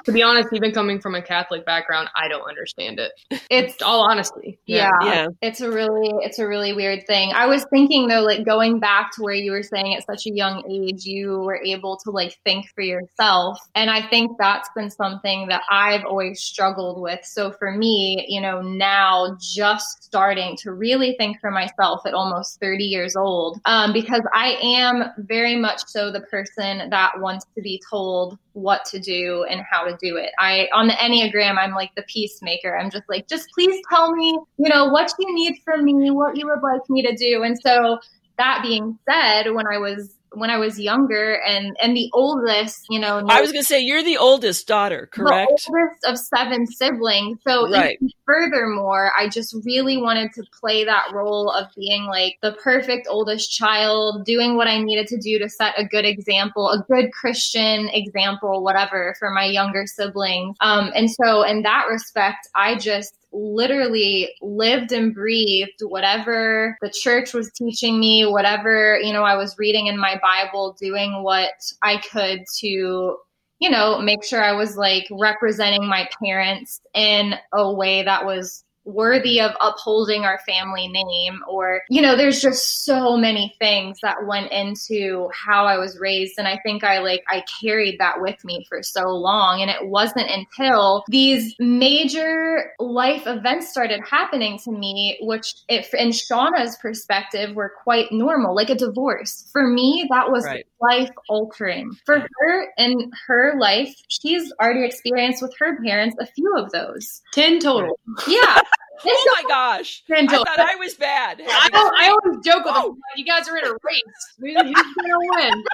[0.04, 3.12] to be honest, even coming from a Catholic background, I don't understand it.
[3.50, 4.58] It's all honesty.
[4.66, 5.26] Yeah, yeah, yeah.
[5.42, 7.32] It's a really it's a really weird thing.
[7.34, 10.34] I was thinking though, like going back to where you were saying at such a
[10.34, 13.58] young age, you were able to like think for yourself.
[13.74, 17.24] And I think that's been something that I've always struggled with.
[17.24, 22.60] So for me, you know, now just starting to really think for myself at almost
[22.60, 27.62] 30 years old, um, because I am very much so the person that wants to
[27.62, 30.30] be told what to do and how to do it.
[30.38, 32.76] I on the Enneagram, I'm like the peacemaker.
[32.76, 36.36] I'm just like, just please tell me, you know, what you need from me, what
[36.36, 37.42] you would like me to do.
[37.42, 37.98] And so
[38.38, 42.98] that being said, when I was when I was younger and and the oldest, you
[42.98, 43.24] know.
[43.28, 45.62] I was going to say you're the oldest daughter, correct?
[45.66, 47.38] The oldest of seven siblings.
[47.46, 47.98] So right.
[48.26, 53.50] Furthermore, I just really wanted to play that role of being like the perfect oldest
[53.50, 57.88] child, doing what I needed to do to set a good example, a good Christian
[57.88, 60.56] example, whatever, for my younger siblings.
[60.60, 67.34] Um, and so in that respect, I just literally lived and breathed whatever the church
[67.34, 71.98] was teaching me, whatever, you know, I was reading in my Bible, doing what I
[71.98, 73.16] could to,
[73.58, 78.64] you know, make sure I was like representing my parents in a way that was
[78.86, 84.26] worthy of upholding our family name or you know there's just so many things that
[84.26, 86.38] went into how I was raised.
[86.38, 89.60] And I think I like I carried that with me for so long.
[89.60, 96.10] And it wasn't until these major life events started happening to me which if in
[96.10, 99.48] Shauna's perspective were quite normal like a divorce.
[99.52, 100.66] For me that was right.
[100.80, 106.54] life altering for her in her life she's already experienced with her parents a few
[106.56, 107.22] of those.
[107.34, 107.98] 10 total.
[108.28, 108.60] Yeah
[109.04, 110.02] oh my gosh!
[110.10, 111.40] I thought I was bad.
[111.46, 112.88] I, I always joke with oh.
[112.88, 112.98] them.
[113.16, 114.02] You guys are in a race.
[114.38, 115.64] Who's gonna win?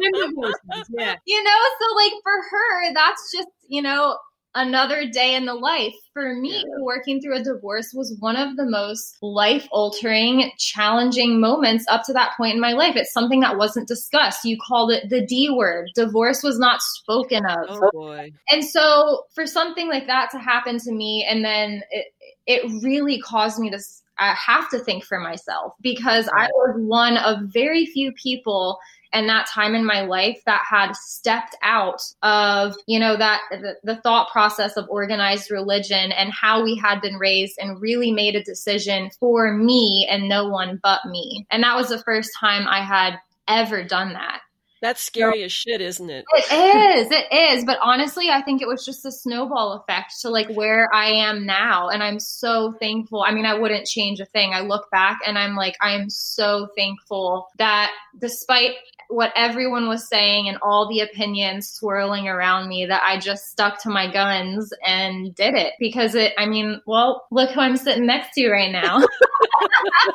[0.98, 1.16] yeah.
[1.26, 4.16] You know, so like for her, that's just you know
[4.54, 5.94] another day in the life.
[6.12, 11.84] For me, working through a divorce was one of the most life altering, challenging moments
[11.88, 12.94] up to that point in my life.
[12.94, 14.44] It's something that wasn't discussed.
[14.44, 15.90] You called it the D word.
[15.96, 17.66] Divorce was not spoken of.
[17.68, 18.32] Oh boy.
[18.48, 22.06] And so for something like that to happen to me, and then it,
[22.46, 23.80] it really caused me to
[24.16, 28.78] I uh, have to think for myself because I was one of very few people
[29.14, 33.76] and that time in my life that had stepped out of you know that the,
[33.84, 38.34] the, thought process of organized religion and how we had been raised and really made
[38.34, 41.46] a decision for me and no one but me.
[41.50, 44.40] And that was the first time i had ever done that
[44.84, 46.26] that's scary so, as shit, isn't it?
[46.34, 47.10] It is.
[47.10, 47.64] It is.
[47.64, 51.46] But honestly, I think it was just a snowball effect to like where I am
[51.46, 51.88] now.
[51.88, 53.22] And I'm so thankful.
[53.22, 54.52] I mean, I wouldn't change a thing.
[54.52, 58.72] I look back and I'm like, I'm so thankful that despite
[59.08, 63.80] what everyone was saying and all the opinions swirling around me that I just stuck
[63.84, 68.04] to my guns and did it because it, I mean, well, look who I'm sitting
[68.04, 69.02] next to right now.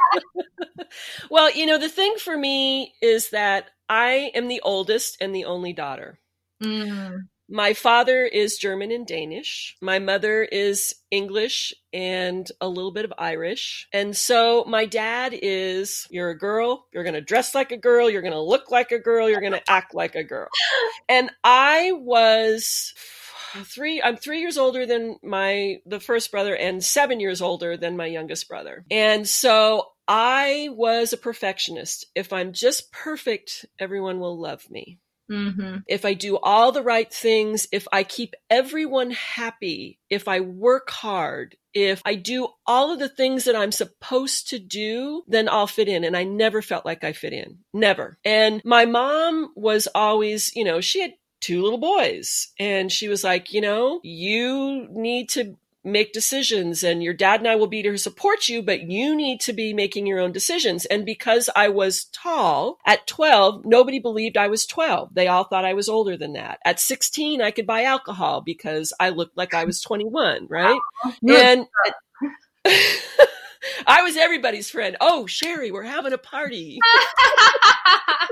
[1.32, 5.46] well, you know, the thing for me is that I am the oldest and the
[5.46, 6.20] only daughter.
[6.64, 7.28] Mm.
[7.52, 9.76] My father is German and Danish.
[9.82, 13.88] My mother is English and a little bit of Irish.
[13.92, 18.08] And so my dad is you're a girl, you're going to dress like a girl,
[18.08, 20.48] you're going to look like a girl, you're going to act like a girl.
[21.08, 22.94] And I was
[23.64, 27.98] three i'm three years older than my the first brother and seven years older than
[27.98, 34.38] my youngest brother and so i was a perfectionist if i'm just perfect everyone will
[34.38, 35.00] love me
[35.32, 35.78] Mm-hmm.
[35.88, 40.90] if I do all the right things, if I keep everyone happy, if I work
[40.90, 45.68] hard, if I do all of the things that I'm supposed to do, then I'll
[45.68, 46.04] fit in.
[46.04, 47.60] And I never felt like I fit in.
[47.74, 48.18] Never.
[48.26, 53.24] And my mom was always, you know, she had two little boys and she was
[53.24, 57.82] like, you know, you need to make decisions and your dad and I will be
[57.84, 60.86] to support you, but you need to be making your own decisions.
[60.86, 65.14] And because I was tall at 12, nobody believed I was 12.
[65.14, 66.60] They all thought I was older than that.
[66.66, 70.80] At 16, I could buy alcohol because I looked like I was 21, right?
[71.28, 71.66] And
[73.88, 74.98] I was everybody's friend.
[75.02, 76.80] Oh, Sherry, we're having a party.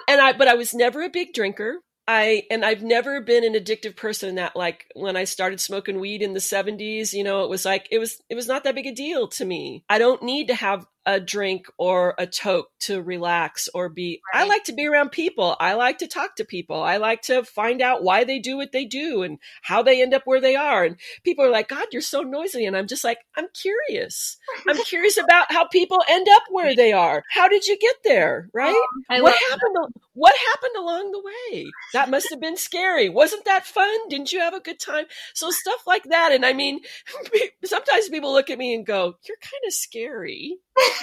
[0.07, 1.79] and I, but I was never a big drinker.
[2.07, 6.21] I and I've never been an addictive person that like when I started smoking weed
[6.21, 8.87] in the 70s, you know, it was like it was it was not that big
[8.87, 9.83] a deal to me.
[9.89, 14.45] I don't need to have a drink or a toke to relax or be I
[14.45, 15.55] like to be around people.
[15.57, 16.83] I like to talk to people.
[16.83, 20.13] I like to find out why they do what they do and how they end
[20.13, 20.83] up where they are.
[20.83, 24.37] And people are like, "God, you're so noisy." And I'm just like, "I'm curious.
[24.67, 27.23] I'm curious about how people end up where they are.
[27.31, 28.75] How did you get there?" Right?
[28.75, 33.07] Oh, I what happened al- what happened along the way that must have been scary
[33.07, 36.53] wasn't that fun didn't you have a good time so stuff like that and i
[36.53, 36.79] mean
[37.63, 40.57] sometimes people look at me and go you're kind of scary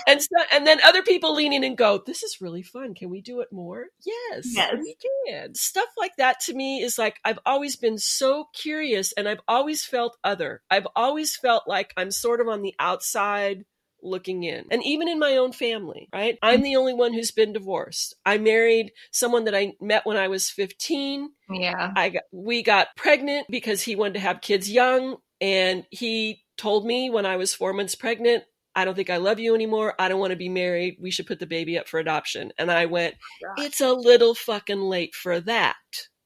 [0.07, 3.11] and so, and then other people lean in and go this is really fun can
[3.11, 4.75] we do it more yes Yes.
[4.79, 9.29] we can stuff like that to me is like i've always been so curious and
[9.29, 13.65] i've always felt other i've always felt like i'm sort of on the outside
[14.05, 14.67] looking in.
[14.71, 16.39] And even in my own family, right?
[16.43, 16.63] I'm mm-hmm.
[16.63, 18.15] the only one who's been divorced.
[18.25, 21.31] I married someone that I met when I was 15.
[21.51, 21.93] Yeah.
[21.97, 26.87] I got, we got pregnant because he wanted to have kids young and he told
[26.87, 29.95] me when I was 4 months pregnant, I don't think I love you anymore.
[29.99, 30.97] I don't want to be married.
[31.01, 32.53] We should put the baby up for adoption.
[32.59, 33.67] And I went, oh God.
[33.67, 35.77] it's a little fucking late for that.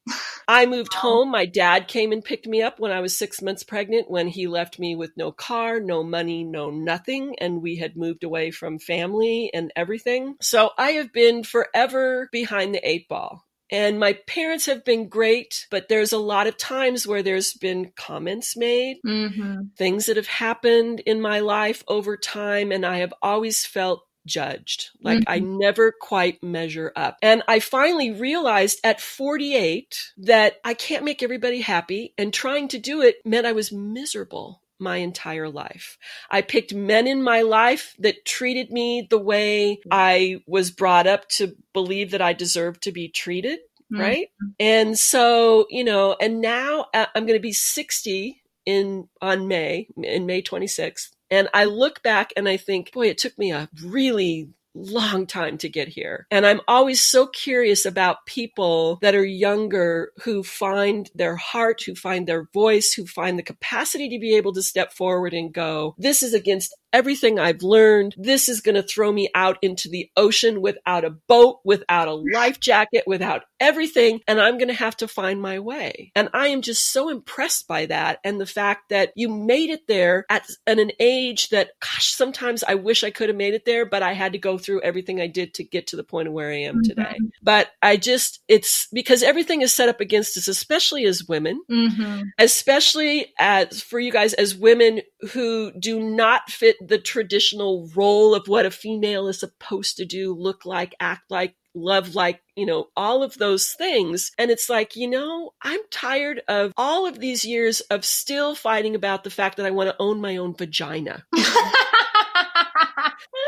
[0.49, 1.31] I moved home.
[1.31, 4.47] My dad came and picked me up when I was six months pregnant when he
[4.47, 7.37] left me with no car, no money, no nothing.
[7.39, 10.37] And we had moved away from family and everything.
[10.41, 13.45] So I have been forever behind the eight ball.
[13.71, 17.93] And my parents have been great, but there's a lot of times where there's been
[17.97, 19.61] comments made Mm-hmm.
[19.77, 24.91] things that have happened in my life over time, and I have always felt judged.
[25.03, 27.17] Like I never quite measure up.
[27.23, 32.79] And I finally realized at 48 that I can't make everybody happy, and trying to
[32.79, 35.99] do it meant I was miserable my entire life.
[36.31, 41.29] I picked men in my life that treated me the way I was brought up
[41.31, 43.59] to believe that I deserved to be treated
[43.91, 44.03] Mm-hmm.
[44.03, 44.29] right
[44.61, 49.89] and so you know and now uh, i'm going to be 60 in on may
[49.97, 53.67] in may 26th and i look back and i think boy it took me a
[53.83, 56.27] really long time to get here.
[56.31, 61.95] And i'm always so curious about people that are younger who find their heart who
[61.95, 65.95] find their voice who find the capacity to be able to step forward and go
[65.99, 68.15] this is against everything I've learned.
[68.19, 72.15] This is going to throw me out into the ocean without a boat, without a
[72.15, 74.21] life jacket, without everything.
[74.27, 76.13] And I'm going to have to find my way.
[76.15, 78.19] And I am just so impressed by that.
[78.25, 82.65] And the fact that you made it there at, at an age that, gosh, sometimes
[82.65, 85.21] I wish I could have made it there, but I had to go through everything
[85.21, 87.17] I did to get to the point of where I am today.
[87.43, 92.23] But I just, it's because everything is set up against us, especially as women Mm-hmm.
[92.39, 95.01] especially as for you guys as women
[95.33, 100.35] who do not fit the traditional role of what a female is supposed to do,
[100.35, 104.33] look like, act like, love like, you know, all of those things.
[104.39, 108.95] And it's like, you know, I'm tired of all of these years of still fighting
[108.95, 111.25] about the fact that I want to own my own vagina.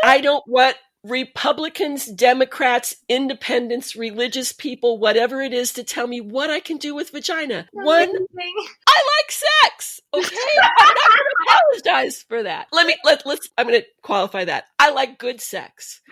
[0.02, 6.50] I don't want Republicans, Democrats, independents, religious people, whatever it is, to tell me what
[6.50, 7.68] I can do with vagina.
[7.72, 10.00] One I like sex.
[10.12, 12.66] Okay, I'm not going to apologize for that.
[12.72, 13.48] Let me let let's.
[13.56, 14.64] I'm going to qualify that.
[14.78, 16.00] I like good sex.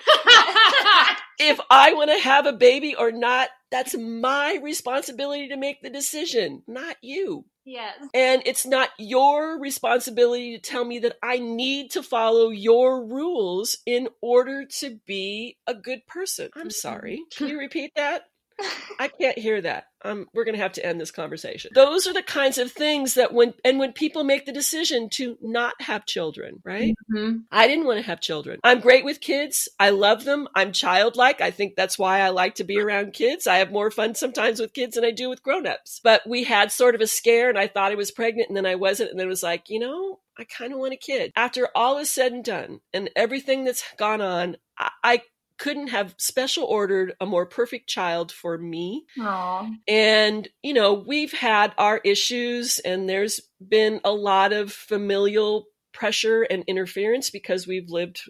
[1.40, 5.90] If I want to have a baby or not, that's my responsibility to make the
[5.90, 7.44] decision, not you.
[7.64, 7.98] yes.
[8.14, 13.76] And it's not your responsibility to tell me that I need to follow your rules
[13.85, 16.48] in order to be a good person.
[16.57, 17.22] I'm sorry.
[17.37, 18.22] Can you repeat that?
[18.98, 19.84] I can't hear that.
[20.04, 21.70] Um, we're going to have to end this conversation.
[21.74, 25.36] Those are the kinds of things that when, and when people make the decision to
[25.40, 26.94] not have children, right?
[27.12, 27.44] Mhm.
[27.50, 28.61] I didn't want to have children.
[28.64, 29.68] I'm great with kids.
[29.78, 30.48] I love them.
[30.54, 31.40] I'm childlike.
[31.40, 33.46] I think that's why I like to be around kids.
[33.46, 36.00] I have more fun sometimes with kids than I do with grown-ups.
[36.02, 38.66] But we had sort of a scare and I thought I was pregnant and then
[38.66, 39.11] I wasn't.
[39.11, 41.32] And then it was like, you know, I kind of want a kid.
[41.34, 45.22] After all is said and done and everything that's gone on, I, I
[45.59, 49.04] couldn't have special ordered a more perfect child for me.
[49.20, 49.70] Aw.
[49.86, 56.42] And, you know, we've had our issues and there's been a lot of familial pressure
[56.42, 58.22] and interference because we've lived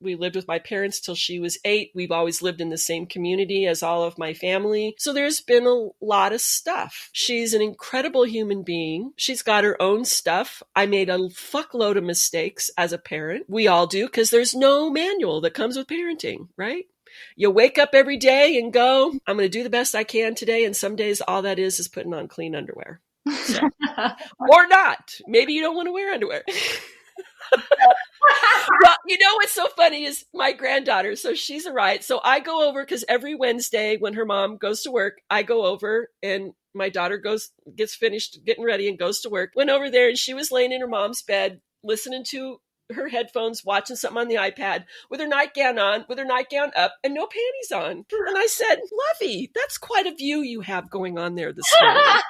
[0.00, 1.90] we lived with my parents till she was 8.
[1.94, 4.94] We've always lived in the same community as all of my family.
[4.98, 7.08] So there's been a lot of stuff.
[7.12, 9.12] She's an incredible human being.
[9.16, 10.62] She's got her own stuff.
[10.74, 13.46] I made a fuckload of mistakes as a parent.
[13.48, 16.84] We all do because there's no manual that comes with parenting, right?
[17.36, 20.34] You wake up every day and go, I'm going to do the best I can
[20.34, 20.64] today.
[20.64, 23.00] And some days all that is is putting on clean underwear.
[24.38, 25.14] Or not.
[25.26, 26.42] Maybe you don't want to wear underwear.
[27.52, 31.16] well, you know what's so funny is my granddaughter.
[31.16, 32.04] So she's a riot.
[32.04, 35.64] So I go over because every Wednesday when her mom goes to work, I go
[35.66, 39.52] over and my daughter goes gets finished getting ready and goes to work.
[39.56, 42.58] Went over there and she was laying in her mom's bed listening to
[42.94, 46.94] her headphones, watching something on the iPad with her nightgown on, with her nightgown up,
[47.02, 48.04] and no panties on.
[48.26, 48.76] And I said,
[49.20, 52.02] Lovey, that's quite a view you have going on there this morning.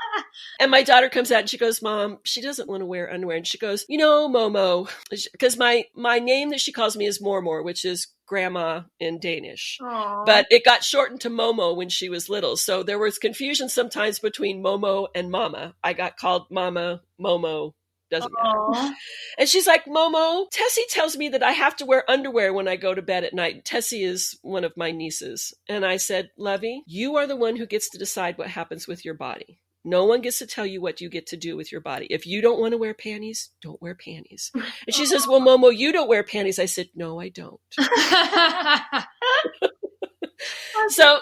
[0.58, 3.36] And my daughter comes out and she goes, "Mom, she doesn't want to wear underwear."
[3.36, 4.88] And she goes, "You know, Momo,
[5.32, 9.78] because my my name that she calls me is Mormor, which is grandma in Danish."
[9.82, 10.24] Aw.
[10.24, 12.56] But it got shortened to Momo when she was little.
[12.56, 15.74] So there was confusion sometimes between Momo and Mama.
[15.82, 17.72] I got called Mama, Momo,
[18.10, 18.94] doesn't matter.
[19.38, 22.76] And she's like, Momo, Tessie tells me that I have to wear underwear when I
[22.76, 23.64] go to bed at night.
[23.64, 25.54] Tessie is one of my nieces.
[25.68, 29.04] And I said, Lovey, you are the one who gets to decide what happens with
[29.04, 29.58] your body.
[29.84, 32.08] No one gets to tell you what you get to do with your body.
[32.10, 34.50] If you don't want to wear panties, don't wear panties.
[34.52, 36.58] And she says, Well, Momo, you don't wear panties.
[36.58, 37.60] I said, No, I don't.
[40.90, 41.20] So,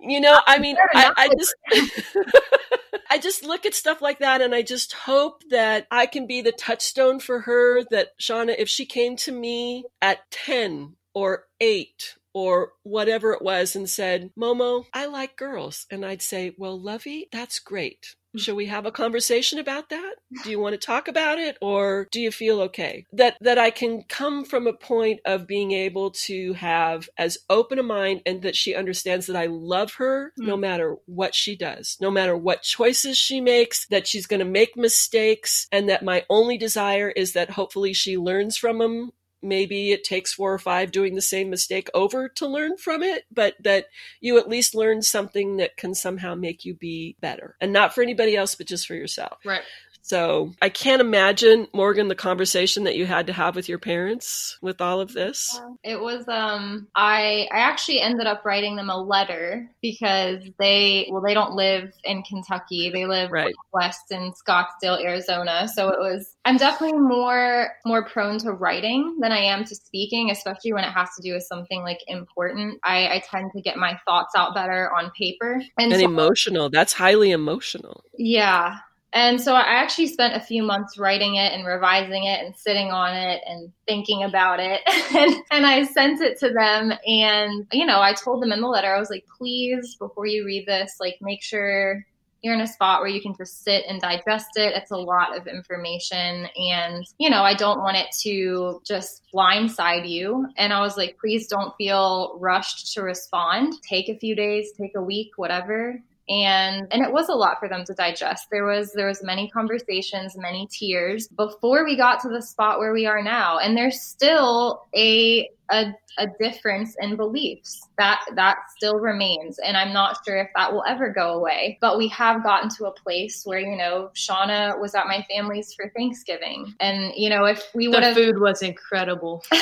[0.00, 1.12] you know, I mean, I.
[1.16, 1.54] I just.
[3.10, 6.42] I just look at stuff like that and I just hope that I can be
[6.42, 12.16] the touchstone for her that Shauna, if she came to me at 10 or 8
[12.34, 15.86] or whatever it was and said, Momo, I like girls.
[15.90, 18.16] And I'd say, Well, Lovey, that's great.
[18.36, 20.14] Shall we have a conversation about that?
[20.44, 23.06] Do you want to talk about it or do you feel okay?
[23.12, 27.78] That that I can come from a point of being able to have as open
[27.78, 30.60] a mind and that she understands that I love her no hmm.
[30.60, 34.76] matter what she does, no matter what choices she makes, that she's going to make
[34.76, 39.12] mistakes and that my only desire is that hopefully she learns from them
[39.46, 43.24] maybe it takes four or five doing the same mistake over to learn from it,
[43.32, 43.86] but that
[44.20, 47.56] you at least learn something that can somehow make you be better.
[47.60, 49.38] And not for anybody else, but just for yourself.
[49.44, 49.62] right.
[50.06, 54.56] So I can't imagine, Morgan, the conversation that you had to have with your parents
[54.62, 55.60] with all of this.
[55.82, 61.22] It was um I I actually ended up writing them a letter because they well
[61.22, 62.88] they don't live in Kentucky.
[62.88, 63.52] They live Right.
[63.72, 65.66] west in Scottsdale, Arizona.
[65.66, 70.30] So it was I'm definitely more more prone to writing than I am to speaking,
[70.30, 72.78] especially when it has to do with something like important.
[72.84, 75.60] I, I tend to get my thoughts out better on paper.
[75.78, 76.70] And, And so, emotional.
[76.70, 78.04] That's highly emotional.
[78.16, 78.78] yeah.
[79.16, 82.90] And so I actually spent a few months writing it and revising it and sitting
[82.90, 84.82] on it and thinking about it.
[85.16, 86.92] and, and I sent it to them.
[87.06, 90.44] And, you know, I told them in the letter, I was like, please, before you
[90.44, 92.04] read this, like, make sure
[92.42, 94.74] you're in a spot where you can just sit and digest it.
[94.76, 96.46] It's a lot of information.
[96.54, 100.46] And, you know, I don't want it to just blindside you.
[100.58, 103.76] And I was like, please don't feel rushed to respond.
[103.88, 107.68] Take a few days, take a week, whatever and and it was a lot for
[107.68, 108.48] them to digest.
[108.50, 112.92] There was there was many conversations many tears before we got to the spot where
[112.92, 113.58] we are now.
[113.58, 117.80] And there's still a a, a difference in beliefs.
[117.98, 119.58] That that still remains.
[119.60, 121.78] And i'm not sure if that will ever go away.
[121.80, 125.74] But we have gotten to a place where you know shauna was at my family's
[125.74, 126.74] for thanksgiving.
[126.80, 129.44] And you know if we would have food was incredible.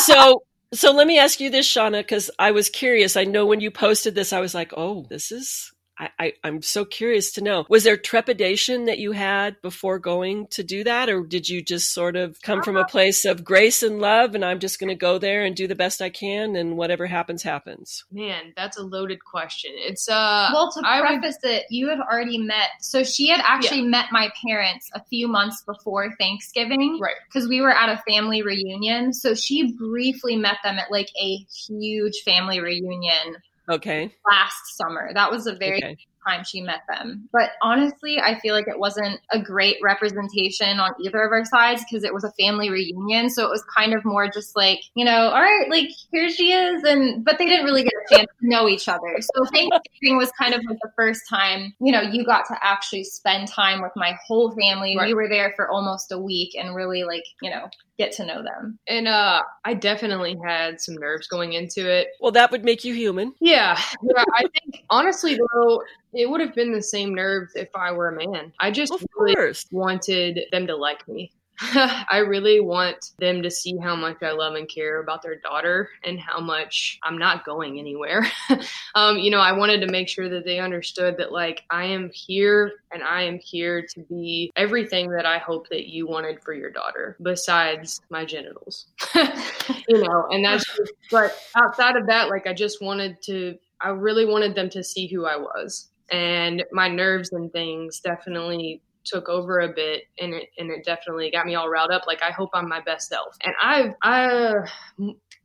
[0.00, 0.42] So
[0.72, 3.16] so let me ask you this, Shauna, because I was curious.
[3.16, 6.62] I know when you posted this, I was like, oh, this is I, I, I'm
[6.62, 7.66] so curious to know.
[7.68, 11.92] Was there trepidation that you had before going to do that, or did you just
[11.92, 14.94] sort of come from a place of grace and love, and I'm just going to
[14.94, 18.04] go there and do the best I can, and whatever happens, happens?
[18.10, 19.72] Man, that's a loaded question.
[19.74, 22.70] It's uh well, to I would- preface it, you had already met.
[22.80, 26.98] So she had actually met my parents a few months before Thanksgiving.
[27.00, 27.14] right.
[27.28, 29.12] Because we were at a family reunion.
[29.12, 31.36] So she briefly met them at like a
[31.68, 33.36] huge family reunion
[33.70, 34.12] Okay.
[34.26, 35.12] last summer.
[35.14, 35.96] That was a very Okay.
[36.26, 37.28] Time she met them.
[37.32, 41.82] But honestly, I feel like it wasn't a great representation on either of our sides
[41.88, 43.30] because it was a family reunion.
[43.30, 46.52] So it was kind of more just like, you know, all right, like here she
[46.52, 46.82] is.
[46.84, 49.18] And, but they didn't really get a chance to know each other.
[49.20, 53.04] So Thanksgiving was kind of like the first time, you know, you got to actually
[53.04, 54.96] spend time with my whole family.
[54.96, 55.08] Right.
[55.08, 57.68] We were there for almost a week and really like, you know,
[58.00, 58.78] get to know them.
[58.88, 62.08] And uh, I definitely had some nerves going into it.
[62.20, 63.34] Well, that would make you human.
[63.40, 64.24] Yeah, yeah.
[64.34, 65.82] I think honestly though,
[66.12, 68.52] it would have been the same nerves if I were a man.
[68.60, 69.66] I just Of really course.
[69.70, 71.32] wanted them to like me.
[71.74, 75.90] I really want them to see how much I love and care about their daughter
[76.04, 78.26] and how much I'm not going anywhere.
[78.94, 82.10] um, you know, I wanted to make sure that they understood that, like, I am
[82.14, 86.54] here and I am here to be everything that I hope that you wanted for
[86.54, 88.86] your daughter, besides my genitals.
[89.14, 93.90] you know, and that's, just, but outside of that, like, I just wanted to, I
[93.90, 95.89] really wanted them to see who I was.
[96.10, 101.30] And my nerves and things definitely took over a bit and it and it definitely
[101.30, 102.02] got me all riled up.
[102.06, 103.36] Like i hope i'm my best self.
[103.42, 104.54] And i've i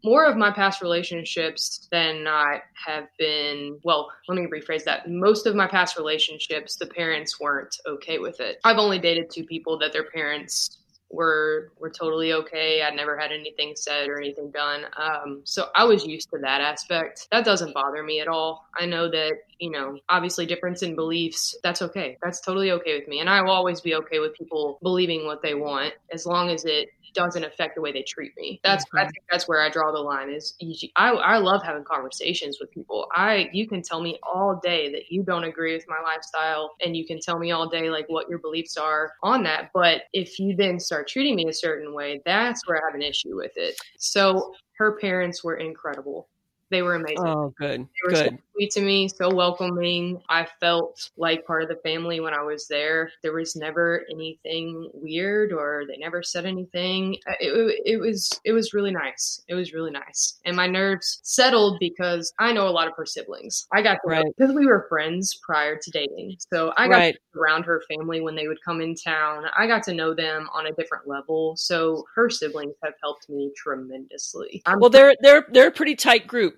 [0.04, 5.10] more of my past relationships than not have been well let me rephrase that.
[5.10, 8.58] Most of my past relationships the parents weren't okay with it.
[8.64, 10.80] I've only dated two people that their parents
[11.16, 12.82] were were totally okay.
[12.82, 14.86] I'd never had anything said or anything done.
[14.98, 17.28] Um, so I was used to that aspect.
[17.32, 18.68] That doesn't bother me at all.
[18.78, 21.58] I know that you know, obviously difference in beliefs.
[21.64, 22.18] That's okay.
[22.22, 25.42] That's totally okay with me, and I will always be okay with people believing what
[25.42, 28.60] they want as long as it doesn't affect the way they treat me.
[28.64, 29.12] That's I Mhm.
[29.12, 30.30] think that's where I draw the line.
[30.30, 30.56] Is
[30.96, 33.08] I I love having conversations with people.
[33.16, 36.96] I you can tell me all day that you don't agree with my lifestyle, and
[36.96, 39.72] you can tell me all day like what your beliefs are on that.
[39.74, 43.02] But if you then start treating me a certain way, that's where I have an
[43.02, 43.76] issue with it.
[43.98, 46.28] So her parents were incredible.
[46.72, 47.20] They were amazing.
[47.20, 47.82] Oh, good.
[47.82, 48.40] They were so Good.
[48.54, 50.20] sweet to me, so welcoming.
[50.30, 53.12] I felt like part of the family when I was there.
[53.22, 57.18] There was never anything weird, or they never said anything.
[57.30, 59.44] Uh, It, it, was it was really nice.
[59.48, 63.06] It was really nice, and my nerves settled because I know a lot of her
[63.06, 63.68] siblings.
[63.72, 64.26] I got to know- Right.
[64.36, 67.18] because we were friends prior to dating, so I got Right.
[67.36, 69.46] around her family when they would come in town.
[69.56, 73.52] I got to know them on a different level, so her siblings have helped me
[73.56, 74.64] tremendously.
[74.66, 76.55] I'm Well, they're they're they're a pretty tight group.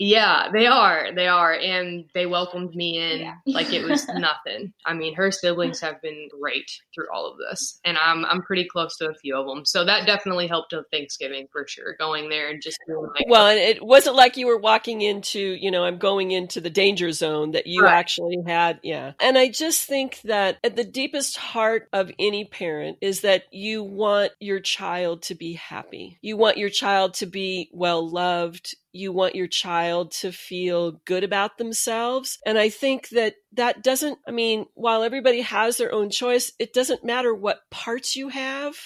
[0.00, 1.14] Yeah, they are.
[1.14, 1.52] They are.
[1.52, 3.34] And they welcomed me in Yeah.
[3.46, 4.72] like it was nothing.
[4.86, 7.78] I mean, her siblings have been great through all of this.
[7.84, 9.66] And I'm I'm pretty close to a few of them.
[9.66, 11.96] So that definitely helped on Thanksgiving for sure.
[11.98, 15.38] Going there and just feeling like Well, and it wasn't like you were walking into,
[15.38, 17.92] you know, I'm going into the danger zone that you Right.
[17.92, 18.80] actually had.
[18.82, 19.12] Yeah.
[19.20, 23.82] And I just think that at the deepest heart of any parent is that you
[23.82, 26.18] want your child to be happy.
[26.22, 28.74] You want your child to be well loved.
[28.92, 32.38] You want your child to feel good about themselves.
[32.44, 36.72] And I think that that doesn't, I mean, while everybody has their own choice, it
[36.72, 38.76] doesn't matter what parts you have.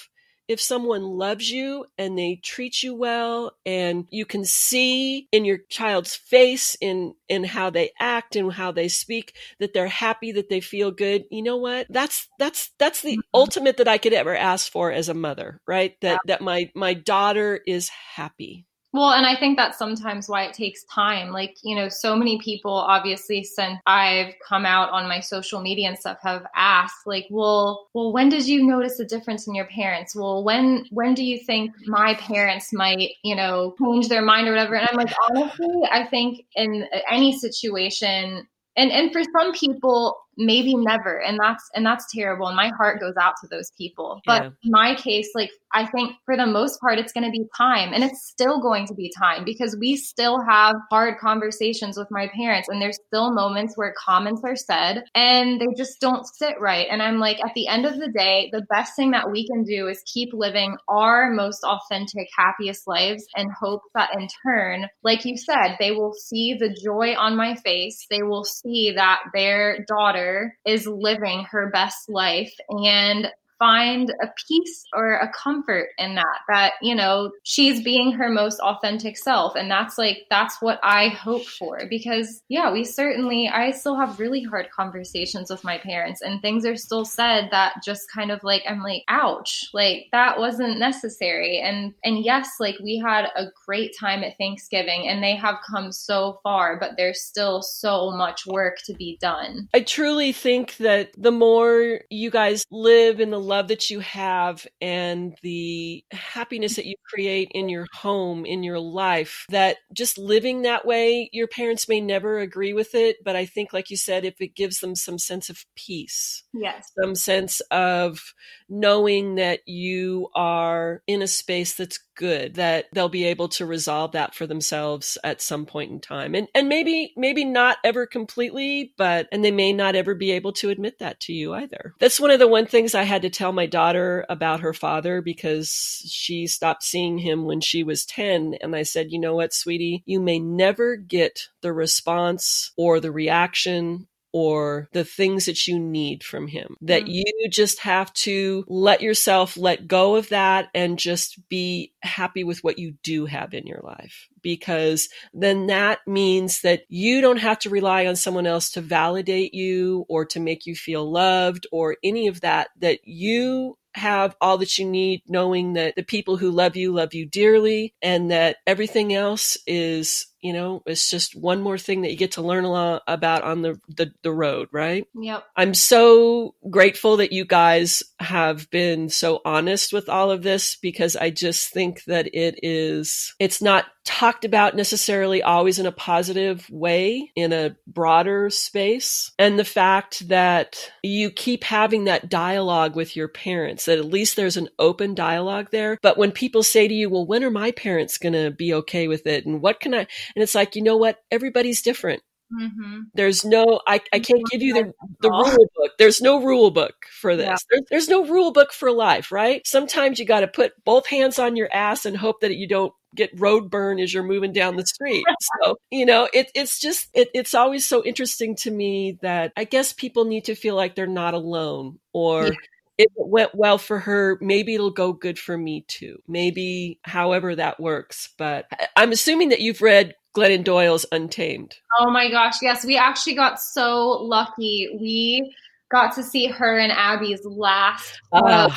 [0.47, 5.59] If someone loves you and they treat you well and you can see in your
[5.71, 10.51] child's face in in how they act and how they speak that they're happy that
[10.51, 11.87] they feel good you know what?
[11.89, 13.23] That's that's that's the Mhm.
[13.33, 15.99] ultimate that i could ever ask for as a mother right?
[16.03, 20.55] That that my my daughter is happy Well, and I think that's sometimes why it
[20.55, 21.33] takes time.
[21.33, 25.89] Like, you know, so many people, obviously, since I've come out on my social media
[25.89, 29.67] and stuff, have asked, like, well, well, when did you notice a difference in your
[29.67, 30.15] parents?
[30.15, 34.53] Well, when when do you think my parents might, you know, change their mind or
[34.53, 34.77] whatever?
[34.77, 40.75] And I'm like, honestly, I think in any situation, and and for some people, maybe
[40.75, 42.47] never, and that's and that's terrible.
[42.49, 44.21] And my heart goes out to those people.
[44.27, 44.51] But Yeah.
[44.65, 47.93] in my case, like I think for the most part, it's going to be time,
[47.93, 52.29] and it's still going to be time because we still have hard conversations with my
[52.35, 56.87] parents, and there's still moments where comments are said and they just don't sit right.
[56.91, 59.65] And I'm like, at the end of the day, the best thing that we can
[59.65, 65.25] do is keep living our most authentic, happiest lives, and hope that in turn, like
[65.25, 68.07] you said, they will see the joy on my face.
[68.11, 70.24] They will see that their daughter
[70.65, 73.29] is living her best life and
[73.59, 78.61] find a peace or a comfort in that that you know she's being her most
[78.61, 79.55] authentic self.
[79.55, 84.19] And that's like that's what i hope for because yeah we certainly i still have
[84.19, 88.43] really hard conversations with my parents and things are still said that just kind of
[88.43, 89.71] like i'm like ouch.
[89.73, 91.59] Like that wasn't necessary.
[91.59, 95.93] And and yes like we had a great time at thanksgiving and they have come
[95.93, 99.69] so far but there's still so much work to be done.
[99.75, 104.67] I truly think that the more you guys live in the love that you have
[104.81, 110.63] and the happiness that you create in your home, in your life, that just living
[110.63, 113.17] that way, your parents may never agree with it.
[113.25, 116.91] But I think, like you said, if it gives them some sense of peace, yes,
[117.01, 118.21] some sense of
[118.69, 124.13] knowing that you are in a space that's good that they'll be able to resolve
[124.13, 126.35] that for themselves at some point in time.
[126.35, 130.53] And and maybe maybe not ever completely but and they may not ever be able
[130.55, 131.95] to admit that to you either.
[132.01, 135.21] That's one of the one things i had to tell my daughter about her father
[135.21, 135.71] because
[136.09, 140.03] she stopped seeing him when she was 10 and i said you know what sweetie?
[140.07, 146.25] You may never get the response or the reaction or the things that you need
[146.25, 146.77] from him.
[146.81, 147.13] That mm-hmm.
[147.13, 152.65] you just have to let yourself let go of that and just be happy with
[152.65, 154.29] what you do have in your life.
[154.43, 159.55] Because then that means that you don't have to rely on someone else to validate
[159.55, 164.59] you or to make you feel loved or any of that, that you have all
[164.59, 168.57] that you need, knowing that the people who love you love you dearly and that
[168.67, 172.65] everything else is you know it's just one more thing that you get to learn
[172.65, 175.07] a lot about on the, the, the road right?
[175.15, 175.45] Yep.
[175.57, 181.17] I'm so grateful that you guys have been so honest with all of this because
[181.17, 186.69] i just think that it is it's not talked about necessarily always in a positive
[186.71, 189.33] way in a broader space.
[189.39, 194.37] And the fact that you keep having that dialogue with your parents that at least
[194.37, 195.99] there's an open dialogue there.
[196.03, 199.09] But when people say to you well when are my parents going to be okay
[199.09, 199.47] with it?
[199.47, 201.19] And what can i and it's like, you know what?
[201.31, 202.23] Everybody's different.
[202.53, 203.01] Mm-hmm.
[203.15, 205.93] There's no, I, I can't give you the, the rule book.
[205.99, 207.47] There's no rule book for this.
[207.47, 207.57] Yeah.
[207.71, 209.67] There, there's no rule book for life, right?
[209.67, 212.93] Sometimes you got to put both hands on your ass and hope that you don't
[213.15, 215.25] get road burn as you're moving down the street.
[215.63, 219.65] so, you know, it, it's just, it, it's always so interesting to me that I
[219.65, 222.53] guess people need to feel like they're not alone or, yeah
[222.97, 226.23] if it went well for her, maybe it'll go good for me too.
[226.29, 228.31] Maybe however that works.
[228.39, 228.67] But
[228.97, 231.77] I'm assuming that you've read Glennon Doyle's Untamed.
[231.99, 232.85] Oh my gosh, yes.
[232.85, 234.97] We actually got so lucky.
[235.01, 235.55] We
[235.95, 238.69] got to see her and Abby's last uh,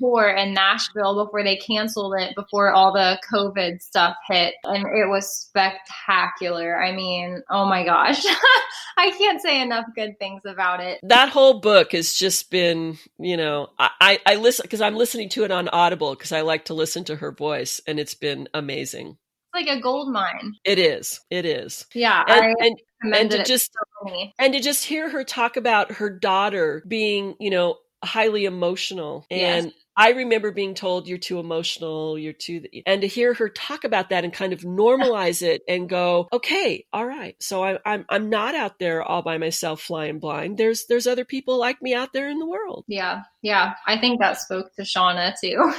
[0.00, 4.54] tour in Nashville before they canceled it before all the COVID stuff hit.
[4.64, 6.82] And it was spectacular.
[6.82, 8.24] I mean, oh my gosh.
[8.96, 11.00] I can't say enough good things about it.
[11.02, 15.28] That whole book has just been, you know, I, I, I listen because I'm listening
[15.30, 18.48] to it on Audible because I like to listen to her voice and it's been
[18.54, 19.18] amazing
[19.54, 20.54] like a gold mine.
[20.64, 21.20] It is.
[21.30, 21.86] It is.
[21.94, 22.24] Yeah.
[22.26, 22.56] And,
[23.02, 27.36] and, and to just so and to just hear her talk about her daughter being,
[27.40, 29.74] you know, highly emotional and yes.
[29.96, 34.10] I remember being told you're too emotional, you're too, and to hear her talk about
[34.10, 37.36] that and kind of normalize it and go, okay, all right.
[37.40, 40.58] So I, I'm, I'm not out there all by myself flying blind.
[40.58, 42.84] There's, there's other people like me out there in the world.
[42.88, 43.22] Yeah.
[43.42, 43.74] Yeah.
[43.86, 45.56] I think that spoke to Shauna too,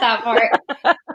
[0.00, 0.96] that part.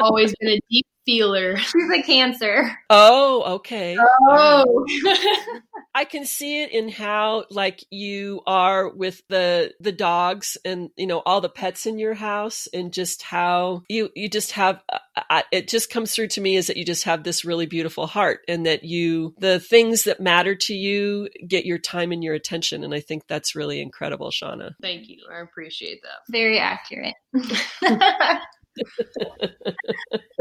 [0.00, 1.56] always been a deep feeler.
[1.56, 2.70] She's a cancer.
[2.90, 3.96] Oh, okay.
[4.28, 4.86] Oh.
[5.94, 11.06] I can see it in how like you are with the the dogs and you
[11.06, 14.98] know all the pets in your house and just how you you just have uh,
[15.30, 18.06] uh, it just comes through to me is that you just have this really beautiful
[18.06, 22.34] heart and that you the things that matter to you get your time and your
[22.34, 24.72] attention and I think that's really incredible, Shauna.
[24.82, 25.22] Thank you.
[25.32, 26.30] I appreciate that.
[26.30, 27.14] Very accurate.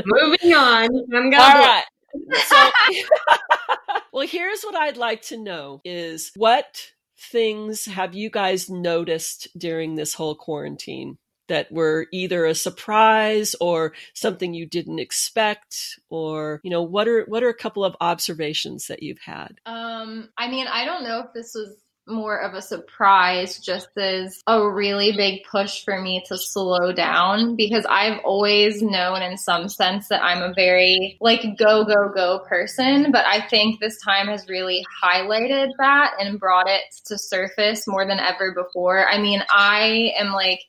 [0.05, 0.89] Moving on.
[1.13, 1.83] I'm going All right.
[2.45, 2.69] So,
[4.13, 9.95] well, here's what I'd like to know is what things have you guys noticed during
[9.95, 11.17] this whole quarantine
[11.47, 17.23] that were either a surprise or something you didn't expect or you know what are
[17.25, 21.19] what are a couple of observations that you've had um i mean i don't know
[21.19, 21.75] if this was
[22.07, 27.55] more of a surprise just as a really big push for me to slow down
[27.55, 32.39] because I've always known in some sense that I'm a very like go go go
[32.47, 37.87] person but I think this time has really highlighted that and brought it to surface
[37.87, 39.07] more than ever before.
[39.07, 40.61] I mean, I am like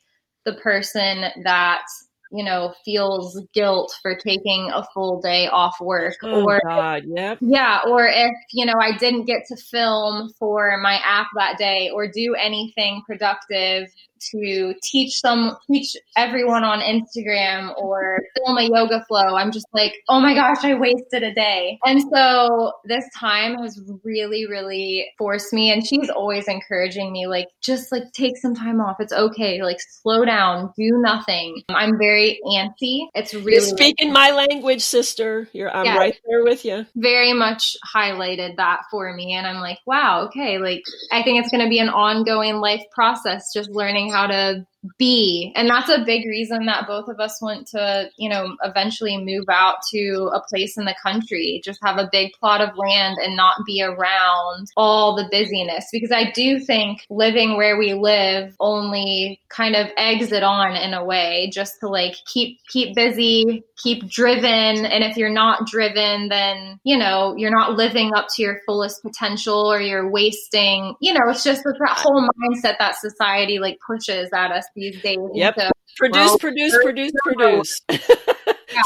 [0.44, 1.84] the person that
[2.30, 7.38] you know, feels guilt for taking a full day off work oh, or God, yep.
[7.40, 11.90] yeah, or if, you know, I didn't get to film for my app that day
[11.92, 13.88] or do anything productive
[14.32, 19.36] to teach some teach everyone on Instagram or film a yoga flow.
[19.36, 21.78] I'm just like, oh my gosh, I wasted a day.
[21.84, 25.70] And so this time has really, really forced me.
[25.72, 28.96] And she's always encouraging me, like, just like take some time off.
[29.00, 29.62] It's okay.
[29.62, 31.62] Like slow down, do nothing.
[31.70, 33.06] I'm very antsy.
[33.14, 35.48] It's really You're speaking my language, sister.
[35.52, 35.96] You're I'm Yeah.
[35.98, 36.86] right there with you.
[36.96, 41.50] very much highlighted that for me and i'm like wow okay like i think it's
[41.50, 45.52] going to be an ongoing life process just learning how to be.
[45.56, 49.46] And that's a big reason that both of us want to you know eventually move
[49.50, 53.36] out to a place in the country just have a big plot of land and
[53.36, 55.86] not be around all the busyness.
[55.92, 60.94] Because i do think living where we live only kind of eggs it on in
[60.94, 64.84] a way just to like keep keep busy keep driven.
[64.84, 69.02] And if you're not driven then you know you're not living up to your fullest
[69.02, 74.30] potential or you're wasting you know it's just that whole mindset that society like pushes
[74.32, 75.56] at us these days Yep.
[75.58, 77.80] into- Produce, Well, produce, there- produce, produce.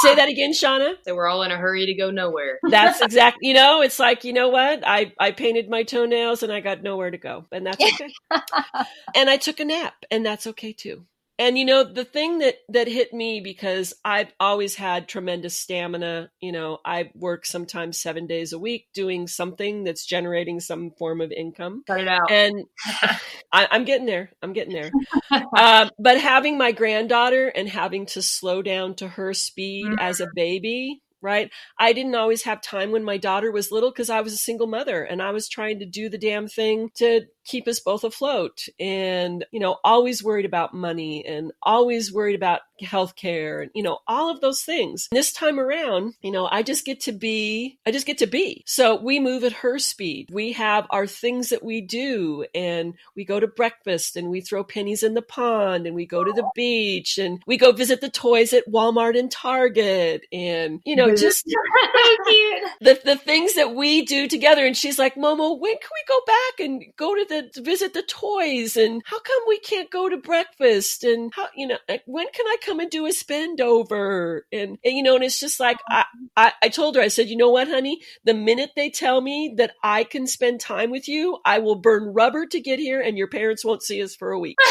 [0.01, 0.95] Say that again, Shauna.
[1.07, 2.59] we're all in a hurry to go nowhere.
[2.71, 3.49] That's exactly.
[3.49, 4.83] You know, it's like you know what?
[4.87, 8.09] I I painted my toenails and I got nowhere to go, and that's okay.
[9.15, 11.05] and I took a nap, and that's okay too.
[11.39, 16.31] And you know, the thing that that hit me because I've always had tremendous stamina.
[16.41, 21.21] You know, I work sometimes seven days a week doing something that's generating some form
[21.21, 21.85] of income.
[21.87, 22.31] Cut it out.
[22.31, 22.65] and
[23.53, 24.31] I, I'm getting there.
[24.43, 24.91] I'm getting there.
[25.59, 30.29] um, but having my granddaughter and having to slow down to her speed as a
[30.35, 31.51] baby, right?
[31.79, 34.67] I didn't always have time when my daughter was little because I was a single
[34.67, 38.67] mother and I was trying to do the damn thing to keep us both afloat
[38.79, 43.99] and you know always worried about money and always worried about healthcare and you know
[44.07, 45.09] all of those things.
[45.11, 48.65] This time around you know i just get to be i just get to be.
[48.67, 50.29] So we move at her speed.
[50.33, 54.65] We have our things that we do and we go to breakfast and we throw
[54.65, 58.11] pennies in the pond and we go to the beach and we go visit the
[58.11, 61.45] toys at walmart and target and you know just
[62.81, 64.67] the, the things that we do together.
[64.67, 67.95] And she's like momo when can we go back and go to the to visit
[67.95, 68.77] the toys?
[68.77, 71.05] And how come we can't go to breakfast?
[71.05, 74.47] And how you know when can i come and do a spend over.
[74.53, 76.05] And, and you know and it's just like I,
[76.37, 78.01] I i told her i said you know what honey?
[78.25, 82.13] The minute they tell me that i can spend time with you i will burn
[82.13, 84.57] rubber to get here and your parents won't see us for a week.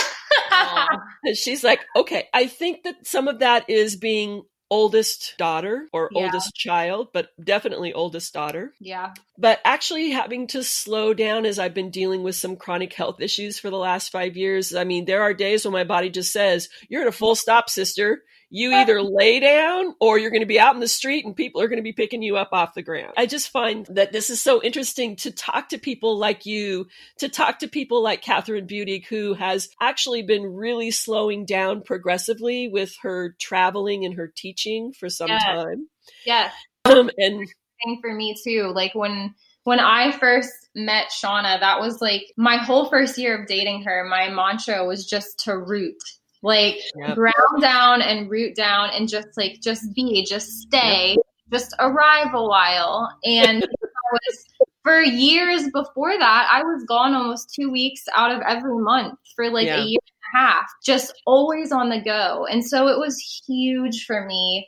[1.24, 2.28] And she's like okay.
[2.34, 6.24] I think that some of that is being oldest daughter or Yeah.
[6.24, 11.74] oldest child but definitely oldest daughter yeah but actually having to slow down as I've
[11.74, 14.76] been dealing with some chronic health issues for the last five years.
[14.76, 17.68] I mean, there are days when my body just says, You're at a full stop,
[17.68, 18.22] sister.
[18.54, 21.62] You either lay down or you're going to be out in the street and people
[21.62, 23.14] are going to be picking you up off the ground.
[23.18, 26.88] I just find that this is so interesting to talk to people like you,
[27.20, 32.68] to talk to people like Kathryn Budig, who has actually been really slowing down progressively
[32.68, 35.44] with her traveling and her teaching for some Yes.
[35.44, 35.88] time.
[36.26, 36.52] Yeah.
[36.86, 37.48] Um, and
[37.84, 38.72] thing for me too.
[38.74, 39.34] Like when
[39.64, 44.04] when I first met Shauna, that was like my whole first year of dating her.
[44.10, 45.98] My mantra was just to root,
[46.44, 47.16] like Yep.
[47.16, 51.18] ground down and root down, and just like just be, just stay,
[51.52, 53.10] just arrive a while.
[53.24, 54.46] And I was
[54.84, 59.50] for years before that, I was gone almost two weeks out of every month for
[59.50, 59.82] like Yeah.
[59.84, 62.46] a year and a half, just always on the go.
[62.50, 64.68] And so it was huge for me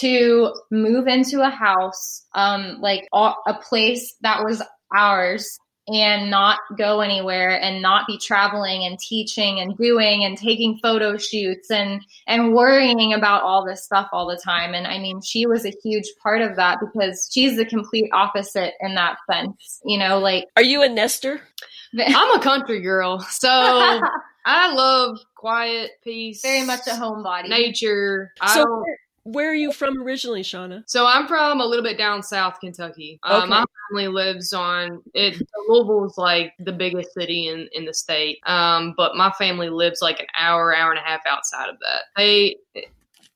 [0.00, 4.62] to move into a house, um, like a a place that was
[4.94, 5.58] ours
[5.88, 11.18] and not go anywhere and not be traveling and teaching and doing and taking photo
[11.18, 15.44] shoots and and worrying about all this stuff all the time and i mean she
[15.44, 19.98] was a huge part of that because she's the complete opposite in that sense you
[19.98, 21.40] know like are you a nester?
[21.96, 23.48] I'm a country girl, so
[24.46, 28.32] I love quiet, peace, very much a homebody nature.
[28.40, 28.86] I So don't-
[29.24, 30.84] where, are you from originally, Shauna?
[30.86, 33.18] So I'm from a little bit down south Kentucky.
[33.22, 33.48] Uh, Okay.
[33.50, 35.42] My family lives on it.
[35.68, 40.20] Louisville's like the biggest city in in the state, um, but my family lives like
[40.20, 42.04] an hour, hour and a half outside of that.
[42.16, 42.56] They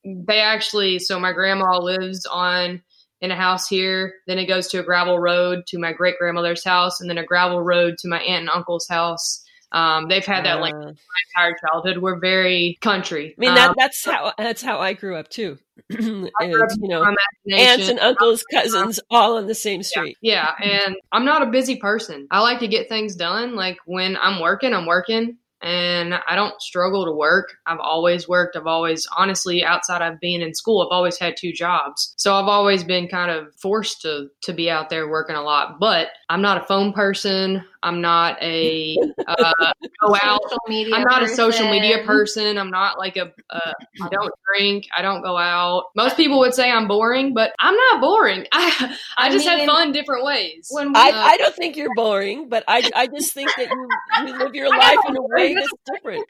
[0.05, 0.99] they actually.
[0.99, 2.81] So my grandma lives on
[3.21, 4.13] in a house here.
[4.27, 7.25] Then it goes to a gravel road to my great grandmother's house, and then a
[7.25, 9.43] gravel road to my aunt and uncle's house.
[9.71, 10.93] Um, they've had that like Uh, my
[11.35, 11.99] entire childhood.
[11.99, 13.35] We're very country.
[13.37, 15.57] I mean that Um, that's how that's how I grew up too.
[15.91, 17.03] I grew up It's, you know,
[17.51, 20.17] aunts and uncles, cousins, all on the same street.
[20.21, 22.27] Yeah, and I'm not a busy person.
[22.31, 23.55] I like to get things done.
[23.55, 27.53] Like when I'm working, I'm working, and I don't struggle to work.
[27.65, 28.55] I've always worked.
[28.55, 32.13] I've always, honestly, outside of being in school, I've always had two jobs.
[32.17, 35.79] So I've always been kind of forced to to be out there working a lot.
[35.79, 37.63] But I'm not a phone person.
[37.83, 39.53] I'm not a uh,
[40.01, 40.41] go out.
[40.43, 42.43] Social media I'm not a social media person.
[42.43, 42.57] person.
[42.57, 43.31] I'm not like a.
[43.49, 44.85] Uh, I don't drink.
[44.95, 45.85] I don't go out.
[45.95, 48.45] Most people would say I'm boring, but I'm not boring.
[48.51, 48.69] I
[49.17, 50.67] I, I just have fun different ways.
[50.71, 53.69] When we, I, Uh, I don't think you're boring, but I, I just think that
[53.69, 53.89] you,
[54.27, 56.25] you live your life in a way that's different.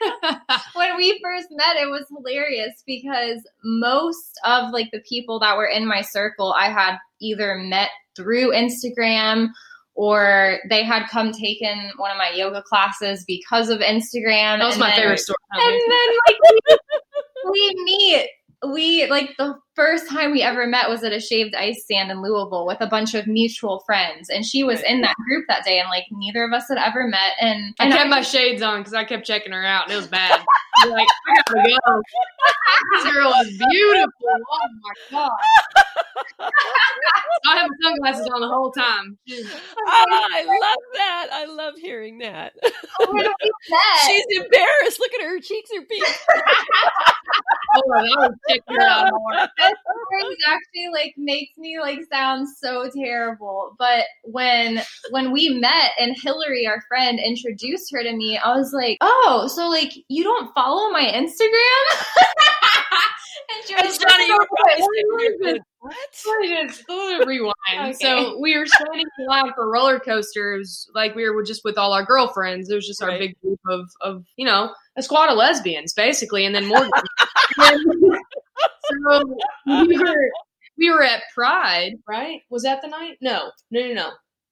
[0.73, 5.67] when we first met, it was hilarious because most of like the people that were
[5.67, 9.49] in my circle, I had either met through Instagram
[9.99, 14.59] or they had come taken one of my yoga classes because of Instagram.
[14.59, 15.35] that was my then- favorite story.
[15.51, 16.37] And then like
[17.43, 18.29] we, we meet.
[18.67, 22.21] We like the first time we ever met was at a shaved ice stand in
[22.21, 25.79] Louisville with a bunch of mutual friends, and she was in that group that day,
[25.79, 27.33] and like neither of us had ever met.
[27.39, 29.95] And I kept I my shades on because I kept checking her out, and it
[29.95, 30.43] was bad.
[30.81, 32.01] I'm like, I gotta go.
[32.93, 34.11] This girl is beautiful.
[34.51, 36.51] Oh my god!
[37.47, 39.17] I have sunglasses on the whole time.
[39.87, 41.27] Ah, I love that.
[41.31, 42.53] I love hearing that.
[42.99, 43.23] when we
[43.69, 44.99] met, She's embarrassed.
[44.99, 45.29] Look at her.
[45.29, 46.03] Her cheeks are pink.
[47.87, 49.31] Oh, I was checking her out more.
[49.57, 49.73] this
[50.17, 53.75] story actually like makes me like sound so terrible.
[53.77, 58.73] But when when we met and Hillary, our friend, introduced her to me, I was
[58.73, 62.05] like, "Oh, so like you don't follow my Instagram?"
[63.49, 64.37] and she was It's not even
[65.55, 65.61] What?
[65.81, 65.95] What?
[66.11, 67.53] Just a little rewind.
[67.79, 67.93] Okay.
[67.93, 71.93] So we were standing in line for roller coasters, like we were just with all
[71.93, 72.69] our girlfriends.
[72.69, 73.19] It was just our Right.
[73.19, 76.91] big group of, of you know, a squad of lesbians, basically, and then Morgan.
[77.59, 80.31] so we were
[80.77, 82.41] we were at Pride, right?
[82.49, 83.17] Was that the night?
[83.21, 84.09] No, no, no, no.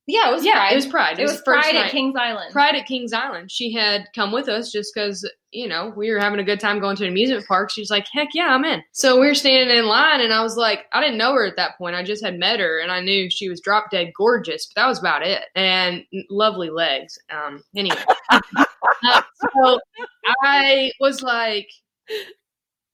[0.09, 0.71] Yeah, it was yeah, Pride.
[0.71, 1.19] it was Pride.
[1.19, 1.85] It was the first Pride night.
[1.87, 2.51] at Kings Island.
[2.53, 3.51] Pride at Kings Island.
[3.51, 6.79] She had come with us just because, you know, we were having a good time
[6.79, 7.69] going to an amusement park.
[7.71, 8.81] She was like, heck yeah, I'm in.
[8.93, 11.57] So we were standing in line, and I was like, I didn't know her at
[11.57, 11.97] that point.
[11.97, 14.87] I just had met her, and I knew she was drop dead gorgeous, but that
[14.87, 15.43] was about it.
[15.55, 17.19] And lovely legs.
[17.29, 18.01] Um, anyway.
[19.05, 19.21] Uh,
[19.53, 19.79] so
[20.43, 21.69] I was like,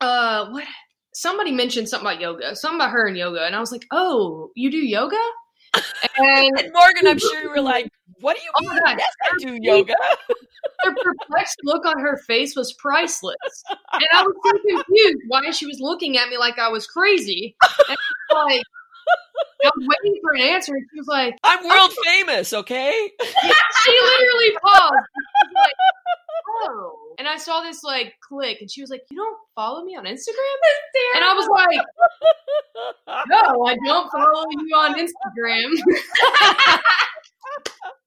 [0.02, 0.66] uh, what?
[1.14, 4.50] Somebody mentioned something about yoga, something about her and yoga, and I was like, "Oh,
[4.56, 5.16] you do yoga?"
[6.18, 8.80] And And Morgan, I'm sure you were like, what do you Oh mean?
[8.84, 8.98] God.
[8.98, 9.96] Yes, I do yoga.
[10.84, 13.36] the perplexed look on her face was priceless.
[13.94, 17.56] And I was so confused why she was looking at me like I was crazy.
[17.62, 17.98] And
[18.32, 18.64] I was like,
[19.64, 22.04] I was waiting for an answer, and she was like, I'm world oh.
[22.06, 23.12] famous, okay?
[23.22, 25.06] she literally paused.
[25.14, 25.74] She was like,
[26.48, 27.16] oh.
[27.20, 30.06] And I saw this like click, and she was like, You don't follow me on
[30.06, 30.58] Instagram?
[31.16, 31.80] And I was like,
[33.28, 35.72] No, I don't follow you on Instagram.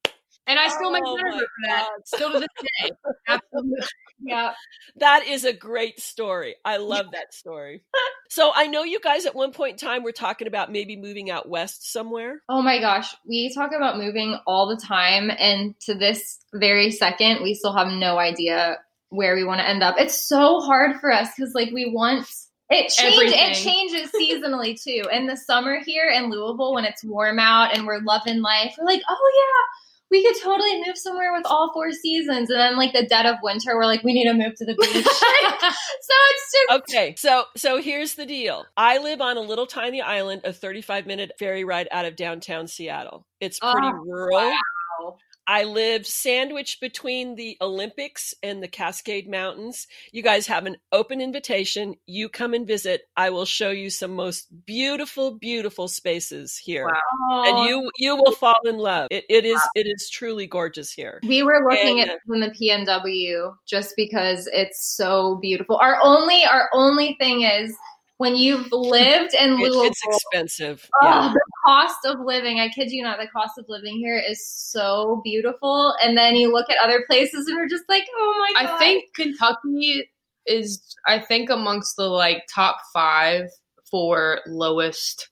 [0.47, 1.89] and I still make Oh fun of her for that.
[2.05, 2.49] Still to this
[2.83, 2.91] day.
[3.29, 3.87] Absolutely.
[4.21, 4.53] Yeah.
[4.99, 6.57] That is a great story.
[6.65, 7.83] I love that story.
[8.31, 11.31] So I know you guys at one point in time were talking about maybe moving
[11.31, 12.41] out west somewhere.
[12.49, 17.43] Oh my gosh, we talk about moving all the time, and to this very second,
[17.43, 18.79] we still have no idea
[19.11, 19.97] where we want to end up.
[19.99, 22.27] It's so hard for us because like we want
[22.69, 25.09] it change it changes seasonally too.
[25.13, 28.87] In the summer here in Louisville, when it's warm out and we're loving life, we're
[28.87, 29.86] like, oh yeah.
[30.11, 33.37] We could totally move somewhere with all four seasons, and then like the dead of
[33.43, 35.05] winter, we're like, we need to move to the beach.
[36.01, 38.65] so it's Okay, so so here's the deal.
[38.77, 42.69] I live on a little tiny island, a 35 minute ferry ride out of downtown
[42.69, 43.27] Seattle.
[43.41, 44.37] It's pretty Oh, rural.
[44.39, 45.17] wow.
[45.47, 49.87] I live sandwiched between the Olympics and the Cascade Mountains.
[50.13, 51.95] You guys have an open invitation.
[52.07, 53.03] You come and visit.
[53.17, 56.87] I will show you some most beautiful, beautiful spaces here.
[56.87, 57.45] Wow.
[57.45, 59.09] And you you will fall in love.
[59.11, 61.21] It, it is it is truly gorgeous here.
[61.27, 65.77] We were looking And, at from the PNW just because it's so beautiful.
[65.77, 67.75] Our only our only thing is
[68.19, 70.89] when you've lived in It- Louisville, it's expensive.
[71.03, 74.47] oh, the cost of living, I kid you not, the cost of living here is
[74.49, 75.95] so beautiful.
[76.03, 78.75] And then you look at other places and we're just like, oh my god.
[78.75, 80.09] I think Kentucky
[80.47, 83.51] is, I think, amongst the like top five
[83.91, 85.29] for lowest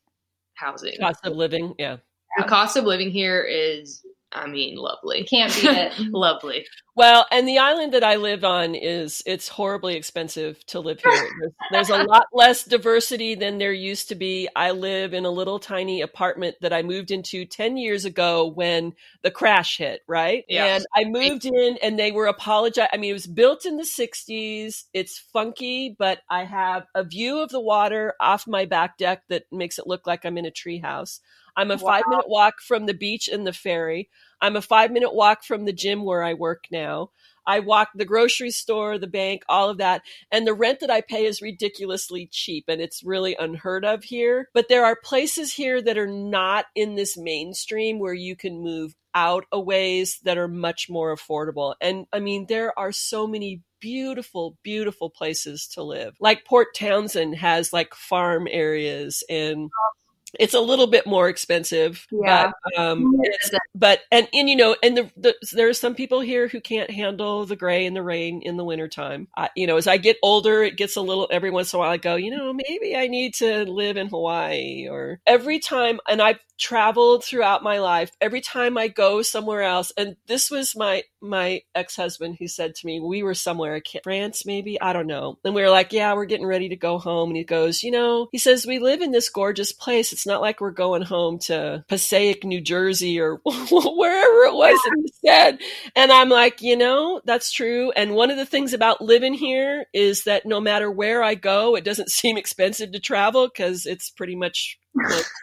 [0.54, 0.96] housing.
[1.00, 1.74] Cost of living.
[1.78, 1.96] Yeah.
[2.36, 4.02] The cost of living here is,
[4.34, 5.24] I mean, lovely.
[5.24, 5.92] can't beat it.
[5.94, 6.14] Mm-hmm.
[6.14, 6.66] Lovely.
[6.96, 11.28] Well, and the island that I live on is it's horribly expensive to live here.
[11.40, 14.48] There's, there's a lot less diversity than there used to be.
[14.56, 18.94] I live in a little tiny apartment that I moved into 10 years ago when
[19.22, 20.44] the crash hit, right?
[20.48, 20.66] Yeah.
[20.66, 22.88] And I moved in and they were apologize.
[22.92, 24.84] I mean, it was built in the 60s.
[24.92, 29.44] It's funky, but I have a view of the water off my back deck that
[29.52, 31.20] makes it look like I'm in a treehouse.
[31.56, 31.86] I'm a Wow.
[31.88, 34.08] five minute walk from the beach and the ferry.
[34.40, 37.10] I'm a five minute walk from the gym where I work now.
[37.46, 40.02] I walk the grocery store, the bank, all of that.
[40.30, 44.48] And the rent that I pay is ridiculously cheap and it's really unheard of here.
[44.54, 48.94] But there are places here that are not in this mainstream where you can move
[49.14, 51.74] out a ways that are much more affordable.
[51.80, 56.16] And I mean, there are so many beautiful, beautiful places to live.
[56.18, 59.92] Like Port Townsend has like farm areas and oh,
[60.40, 62.50] it's a little bit more expensive Yeah.
[62.64, 66.20] but um it's, but and and you know and the, the there are some people
[66.20, 69.76] here who can't handle the gray and the rain in the wintertime I, you know
[69.76, 72.16] as i get older it gets a little every once in a while i go
[72.16, 77.24] you know maybe i need to live in hawaii or every time and i've traveled
[77.24, 82.36] throughout my life every time i go somewhere else and this was my my ex-husband
[82.38, 84.80] who said to me we were somewhere france maybe?
[84.80, 85.38] I don't know.
[85.44, 87.30] And we were like yeah we're getting ready to go home.
[87.30, 90.12] And he goes you know he says we live in this gorgeous place.
[90.12, 94.96] It's not like we're going home to passaic new jersey or wherever it was that
[95.02, 95.58] he said.
[95.96, 97.90] And i'm like you know that's true.
[97.92, 101.76] And one of the things about living here is that no matter where i go
[101.76, 104.78] it doesn't seem expensive to travel because it's pretty much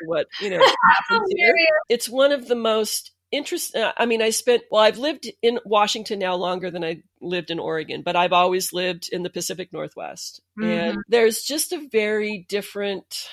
[0.06, 0.62] what you know
[1.90, 5.60] it's one of the most interesting uh, i mean i spent well i've lived in
[5.66, 9.72] washington now longer than i lived in oregon but i've always lived in the pacific
[9.72, 10.42] northwest.
[10.58, 11.00] And mm-hmm.
[11.08, 13.28] there's just a very different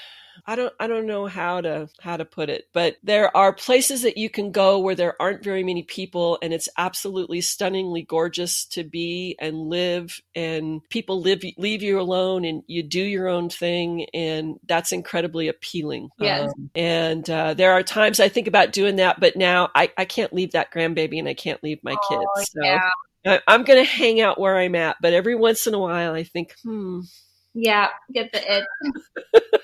[0.49, 4.01] I don't I don't know how to how to put it, but there are places
[4.01, 8.65] that you can go where there aren't very many people and it's absolutely stunningly gorgeous
[8.69, 13.51] to be and live and people live leave you alone and you do your own
[13.51, 16.09] thing and that's incredibly appealing.
[16.19, 16.51] Yes.
[16.51, 20.07] Um, and uh, there are times I think about doing that, but now I, I
[20.07, 22.53] can't leave that grandbaby and I can't leave my Oh, kids.
[22.53, 22.89] So yeah.
[23.27, 26.15] I, I'm going to hang out where I'm at, but every once in a while
[26.15, 27.01] I think, hmm,
[27.53, 27.89] Yeah.
[28.15, 28.65] Get the it.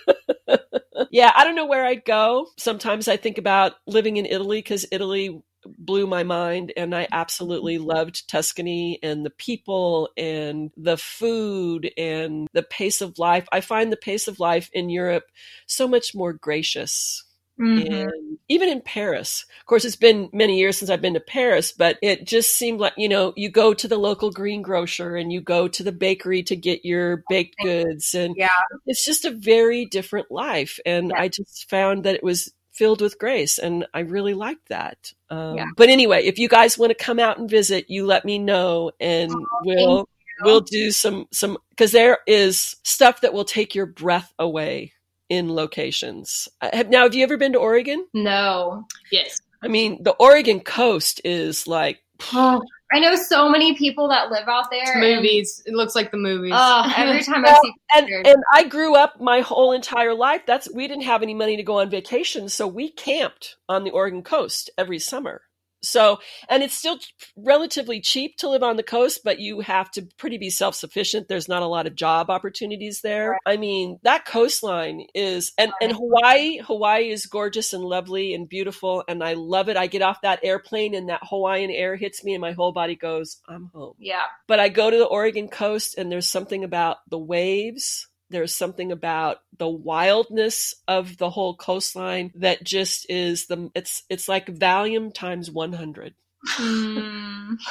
[1.15, 2.49] yeah, I don't know where I'd go.
[2.59, 5.41] Sometimes I think about living in Italy because Italy
[5.79, 7.15] blew my mind and I mm-hmm.
[7.15, 13.47] absolutely loved Tuscany and the people and the food and the pace of life.
[13.53, 15.23] I find the pace of life in Europe
[15.69, 17.25] so much more gracious.
[17.61, 18.03] Mhm.
[18.03, 21.71] And even in Paris, of course, it's been many years since I've been to Paris,
[21.73, 25.41] but it just seemed like, you know, you go to the local greengrocer and you
[25.41, 28.13] go to the bakery to get your baked goods.
[28.15, 28.49] And Yeah.
[28.87, 30.81] it's just a very different life.
[30.85, 31.21] And Yeah.
[31.21, 35.13] I just found that it was filled with grace and I really liked that.
[35.31, 35.67] Um, Yeah.
[35.77, 38.91] But anyway, if you guys want to come out and visit, you let me know
[38.99, 39.33] and
[39.65, 40.09] we'll,
[40.43, 44.93] we'll do some, some, cause there is stuff that will take your breath away
[45.35, 46.49] in locations.
[46.61, 48.07] Uh, Now, have you ever been to Oregon?
[48.15, 48.87] No.
[49.11, 49.41] Yes.
[49.63, 52.01] I mean, the Oregon coast is like,
[52.33, 52.63] Oh,
[52.93, 54.83] I know so many people that live out there.
[54.83, 55.63] It's and- movies.
[55.67, 56.53] It looks like the movies.
[56.55, 60.43] Oh, every time I see and and I grew up my whole entire life.
[60.47, 63.91] That's we didn't have any money to go on vacation, so we camped on the
[63.91, 65.43] Oregon coast every summer.
[65.85, 66.19] So,
[66.49, 66.99] and it's still
[67.37, 71.29] relatively cheap to live on the coast, but you have to pretty be self sufficient.
[71.29, 73.39] There's not a lot of job opportunities there.
[73.47, 79.05] I mean, that coastline is, and, and Hawaii, Hawaii is gorgeous and lovely and beautiful.
[79.09, 79.77] And I love it.
[79.77, 82.97] I get off that airplane and that Hawaiian air hits me and my whole body
[82.97, 84.25] goes, I'm home yeah.
[84.47, 88.09] but I go to the Oregon coast and there's something about the waves.
[88.35, 94.29] There's something about the wildness of the whole coastline that just is the it's it's
[94.29, 96.15] like Valium times 100.
[96.59, 97.57] Mm.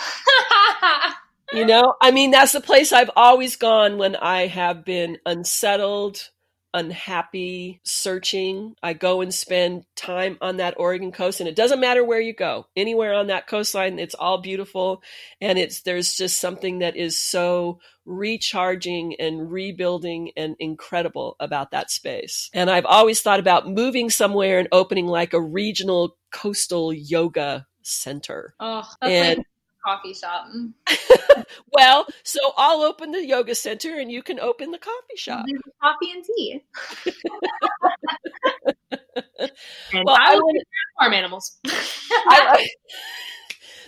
[1.53, 6.29] You know, I mean that's the place I've always gone when I have been unsettled,
[6.73, 8.75] unhappy, searching.
[8.81, 12.33] I go and spend time on that Oregon coast and it doesn't matter where you
[12.33, 12.67] go.
[12.75, 15.01] Anywhere on that coastline, it's all beautiful
[15.39, 21.91] and it's there's just something that is so recharging and rebuilding and incredible about that
[21.91, 22.49] space.
[22.53, 28.55] And I've always thought about moving somewhere and opening like a regional coastal yoga center.
[28.59, 29.47] oh, that's And- like
[29.85, 30.47] coffee shop.
[31.73, 35.45] Well, so I'll open the yoga center and you can open the coffee shop.
[35.47, 36.63] There's coffee and tea.
[39.93, 40.59] and Well, I I look wanna-
[40.99, 41.57] farm animals.
[41.65, 42.65] I,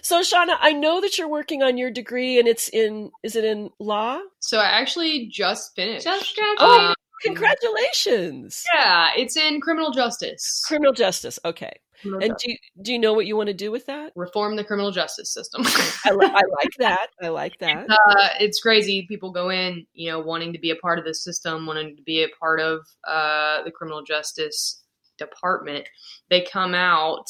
[0.02, 3.46] so Shauna, I know that you're working on your degree and it's in is it
[3.46, 4.20] in law?
[4.40, 6.06] so I actually just finished.
[6.06, 6.58] Just graduated.
[6.60, 6.94] Oh,
[7.24, 8.64] Congratulations.
[8.74, 10.64] yeah, it's in criminal justice.
[10.68, 11.40] Criminal justice.
[11.46, 11.72] Okay.
[12.02, 12.44] Criminal And justice.
[12.46, 14.12] do you, do you know what you want to do with that?
[14.16, 15.62] reform the criminal justice system.
[16.06, 17.08] I, li- I like that.
[17.22, 17.86] I like that.
[17.90, 19.06] uh, it's crazy.
[19.08, 22.02] People go in, you know, wanting to be a part of the system, wanting to
[22.04, 24.82] be a part of uh, the criminal justice
[25.18, 25.88] department.
[26.30, 27.26] They come out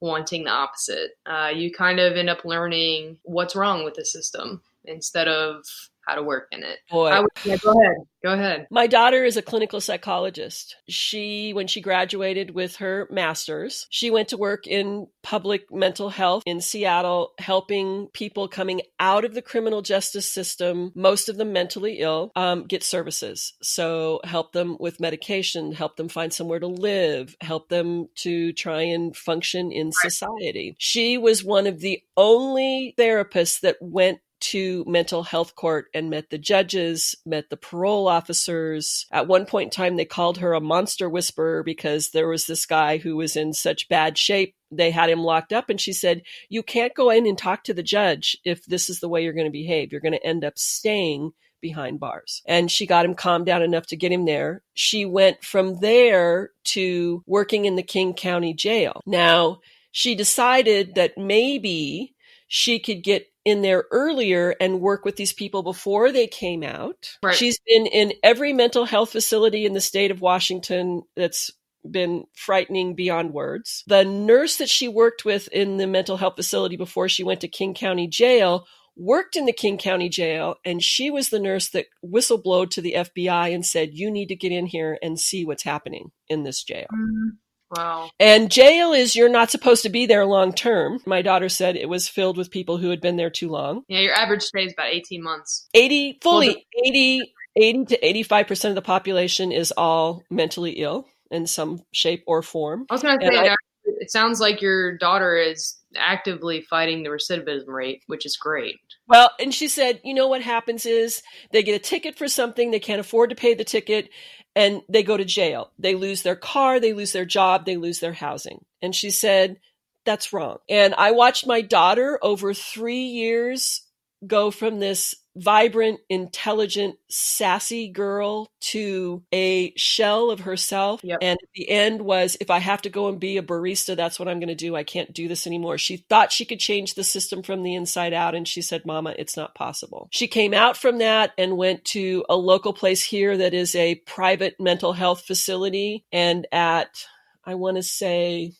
[0.00, 1.12] wanting the opposite.
[1.26, 5.64] Uh, you kind of end up learning what's wrong with the system instead of
[6.08, 6.78] how to work in it.
[6.90, 7.96] Boy, I would, yeah, go ahead.
[8.24, 8.66] Go ahead.
[8.70, 10.74] My daughter is a clinical psychologist.
[10.88, 16.42] She, when she graduated with her master's, she went to work in public mental health
[16.46, 21.98] in Seattle, helping people coming out of the criminal justice system, most of them mentally
[22.00, 23.52] ill, um, get services.
[23.62, 28.82] So help them with medication, help them find somewhere to live, help them to try
[28.82, 30.74] and function in society.
[30.78, 36.30] She was one of the only therapists that went to mental health court and met
[36.30, 39.06] the judges, met the parole officers.
[39.10, 42.66] At one point in time, they called her a monster whisperer because there was this
[42.66, 44.54] guy who was in such bad shape.
[44.70, 47.74] They had him locked up, and she said, You can't go in and talk to
[47.74, 49.92] the judge if this is the way you're going to behave.
[49.92, 52.42] You're going to end up staying behind bars.
[52.46, 54.62] And she got him calmed down enough to get him there.
[54.74, 59.02] She went from there to working in the King County Jail.
[59.06, 59.60] Now,
[59.90, 62.14] she decided that maybe
[62.48, 67.16] she could get in there earlier and work with these people before they came out.
[67.22, 67.34] Right.
[67.34, 71.50] She's been in every mental health facility in the state of Washington that's
[71.88, 73.84] been frightening beyond words.
[73.86, 77.48] The nurse that she worked with in the mental health facility before she went to
[77.48, 78.66] King County Jail
[78.98, 82.94] worked in the King County Jail, and she was the nurse that whistleblowed to the
[82.98, 86.62] FBI and said, You need to get in here and see what's happening in this
[86.62, 86.86] jail.
[86.92, 87.28] Mm-hmm.
[87.70, 88.10] Wow.
[88.18, 91.00] And jail is you're not supposed to be there long term.
[91.06, 93.82] My daughter said it was filled with people who had been there too long.
[93.88, 95.68] Yeah, your average stay is about 18 months.
[95.74, 101.06] 80 fully well, the- 80 80 to 85% of the population is all mentally ill
[101.30, 102.86] in some shape or form.
[102.88, 107.08] I was going to say I, it sounds like your daughter is actively fighting the
[107.08, 108.76] recidivism rate, which is great.
[109.06, 112.70] Well, and she said, you know what happens is they get a ticket for something,
[112.70, 114.10] they can't afford to pay the ticket,
[114.54, 115.70] and they go to jail.
[115.78, 118.64] They lose their car, they lose their job, they lose their housing.
[118.82, 119.58] And she said,
[120.04, 120.58] that's wrong.
[120.68, 123.82] And I watched my daughter over three years
[124.26, 131.00] go from this vibrant, intelligent, sassy girl to a shell of herself.
[131.02, 131.18] Yep.
[131.22, 134.28] And the end was, if I have to go and be a barista, that's what
[134.28, 134.76] I'm going to do.
[134.76, 135.78] I can't do this anymore.
[135.78, 138.34] She thought she could change the system from the inside out.
[138.34, 140.08] And she said, Mama, it's not possible.
[140.10, 143.96] She came out from that and went to a local place here that is a
[143.96, 146.04] private mental health facility.
[146.12, 147.04] And at
[147.48, 148.52] I want to say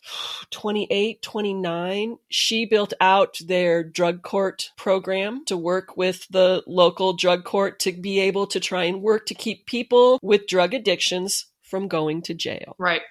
[0.51, 7.45] 28, 29, she built out their drug court program to work with the local drug
[7.45, 11.87] court to be able to try and work to keep people with drug addictions from
[11.87, 12.77] going to jail.
[12.79, 13.03] Right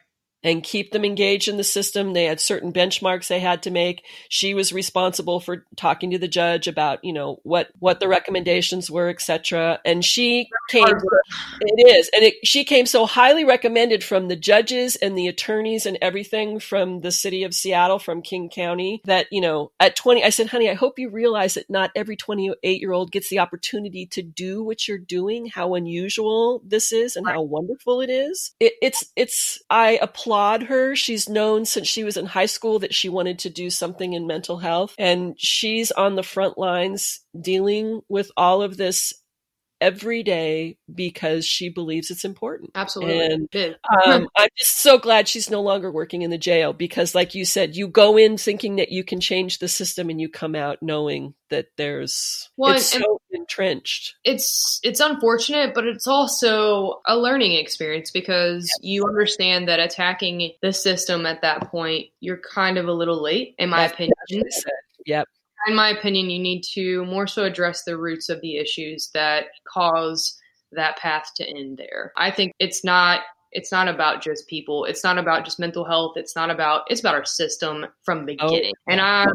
[0.44, 2.14] and keep them engaged in the system.
[2.14, 4.04] They had certain benchmarks they had to make.
[4.30, 8.90] She was responsible for talking to the judge about, you know, what what the recommendations
[8.90, 9.80] were, etc.
[9.84, 10.86] And she came.
[10.88, 15.86] It is, and it, she came so highly recommended from the judges and the attorneys
[15.86, 20.24] and everything from the city of Seattle, from King County, that you know, at twenty,
[20.24, 23.40] I said, honey, I hope you realize that not every twenty-eight year old gets the
[23.40, 25.48] opportunity to do what you're doing.
[25.48, 28.54] How unusual this is, and how wonderful it is.
[28.60, 30.94] It, it's it's I applaud applaud her.
[30.94, 34.28] She's known since she was in high school that she wanted to do something in
[34.28, 34.94] mental health.
[34.98, 39.14] And she's on the front lines dealing with all of this
[39.80, 42.72] every day because she believes it's important.
[42.76, 43.20] Absolutely.
[43.26, 43.76] And
[44.06, 47.46] um, I'm just so glad she's no longer working in the jail because, like you
[47.46, 50.82] said, you go in thinking that you can change the system and you come out
[50.82, 54.16] knowing that there's well, it's so entrenched.
[54.24, 60.74] It's it's unfortunate, but it's also a learning experience because you understand that attacking the
[60.74, 64.16] system at that point, you're kind of a little late, in my That's opinion.
[65.06, 65.28] Yep
[65.68, 69.46] in my opinion, you need to more so address the roots of the issues that
[69.68, 70.38] cause
[70.72, 72.12] that path to end there.
[72.18, 74.86] I think it's not it's not about just people.
[74.86, 76.14] It's not about just mental health.
[76.18, 78.74] It's not about it's about our system from the oh, beginning.
[78.76, 78.92] Oh.
[78.92, 79.26] And I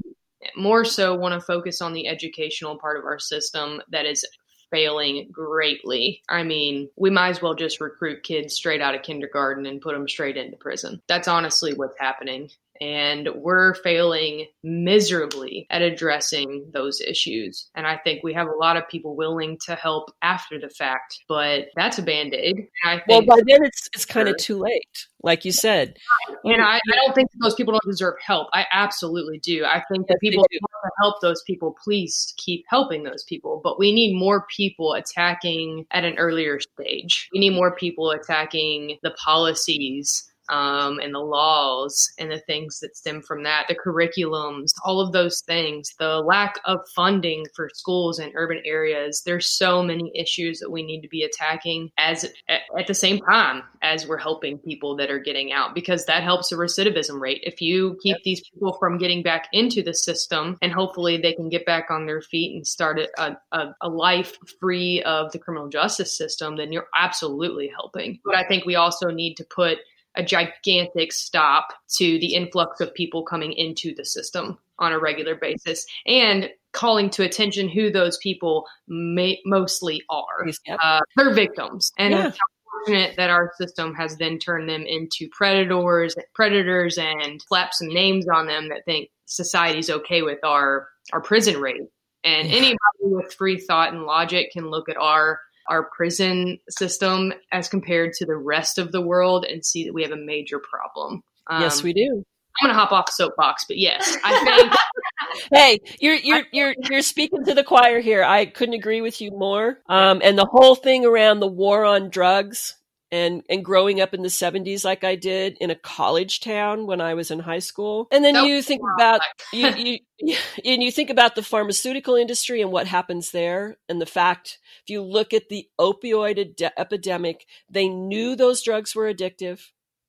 [0.57, 4.27] more so want to focus on the educational part of our system that is
[4.71, 6.23] failing greatly.
[6.29, 9.95] I mean, we might as well just recruit kids straight out of kindergarten and put
[9.95, 11.01] them straight into prison.
[11.09, 12.51] That's honestly what's happening
[12.81, 17.69] and we're failing miserably at addressing those issues.
[17.75, 21.21] And I think we have a lot of people willing to help after the fact,
[21.29, 22.69] but that's a band aid.
[23.07, 25.97] Well, by then it's it's kind of too late, like you said.
[26.45, 28.49] And I, I, don't think those people don't deserve help.
[28.53, 29.65] I absolutely do.
[29.65, 33.61] I think that people want to help those people, please keep helping those people.
[33.63, 37.29] But we need more people attacking at an earlier stage.
[37.33, 42.95] We need more people attacking the policies um, and the laws and the things that
[42.95, 48.19] stem from that, the curriculums, all of those things, the lack of funding for schools
[48.19, 49.23] in urban areas.
[49.25, 53.63] There's so many issues that we need to be attacking as at, the same time
[53.81, 57.41] as we're helping people that are getting out because that helps the recidivism rate.
[57.45, 61.49] If you keep these people from getting back into the system and hopefully they can
[61.49, 65.69] get back on their feet and start a, a, a life free of the criminal
[65.69, 68.19] justice system, then you're absolutely helping.
[68.25, 69.79] But I think we also need to put
[70.15, 75.35] a gigantic stop to the influx of people coming into the system on a regular
[75.35, 80.47] basis and calling to attention who those people may, mostly are.
[80.67, 80.79] Yep.
[80.83, 81.93] Uh, they're victims.
[81.99, 82.29] And yeah.
[82.29, 82.39] it's
[82.87, 88.27] unfortunate that our system has then turned them into predators, predators and slapped some names
[88.29, 91.83] on them that think society's okay with our, our prison rate.
[92.25, 92.57] And yeah.
[92.57, 98.13] anybody with free thought and logic can look at our our prison system as compared
[98.15, 101.23] to the rest of the world and see that we have a major problem.
[101.49, 102.25] Um, yes, we do.
[102.61, 105.51] I'm gonna hop off the soapbox, but yes, I think.
[105.53, 108.23] hey, you're you're you're you're speaking to the choir here.
[108.23, 109.79] I couldn't agree with you more.
[109.89, 112.77] Um, and the whole thing around the war on drugs
[113.13, 117.01] and and growing up in the 70s like I did in a college town when
[117.01, 118.09] I was in high school.
[118.11, 118.49] And then nope.
[118.49, 119.21] you think about
[119.53, 124.07] you, you and you think about the pharmaceutical industry and what happens there and the
[124.07, 129.61] fact if you look at the opioid ad- epidemic, they knew those drugs were addictive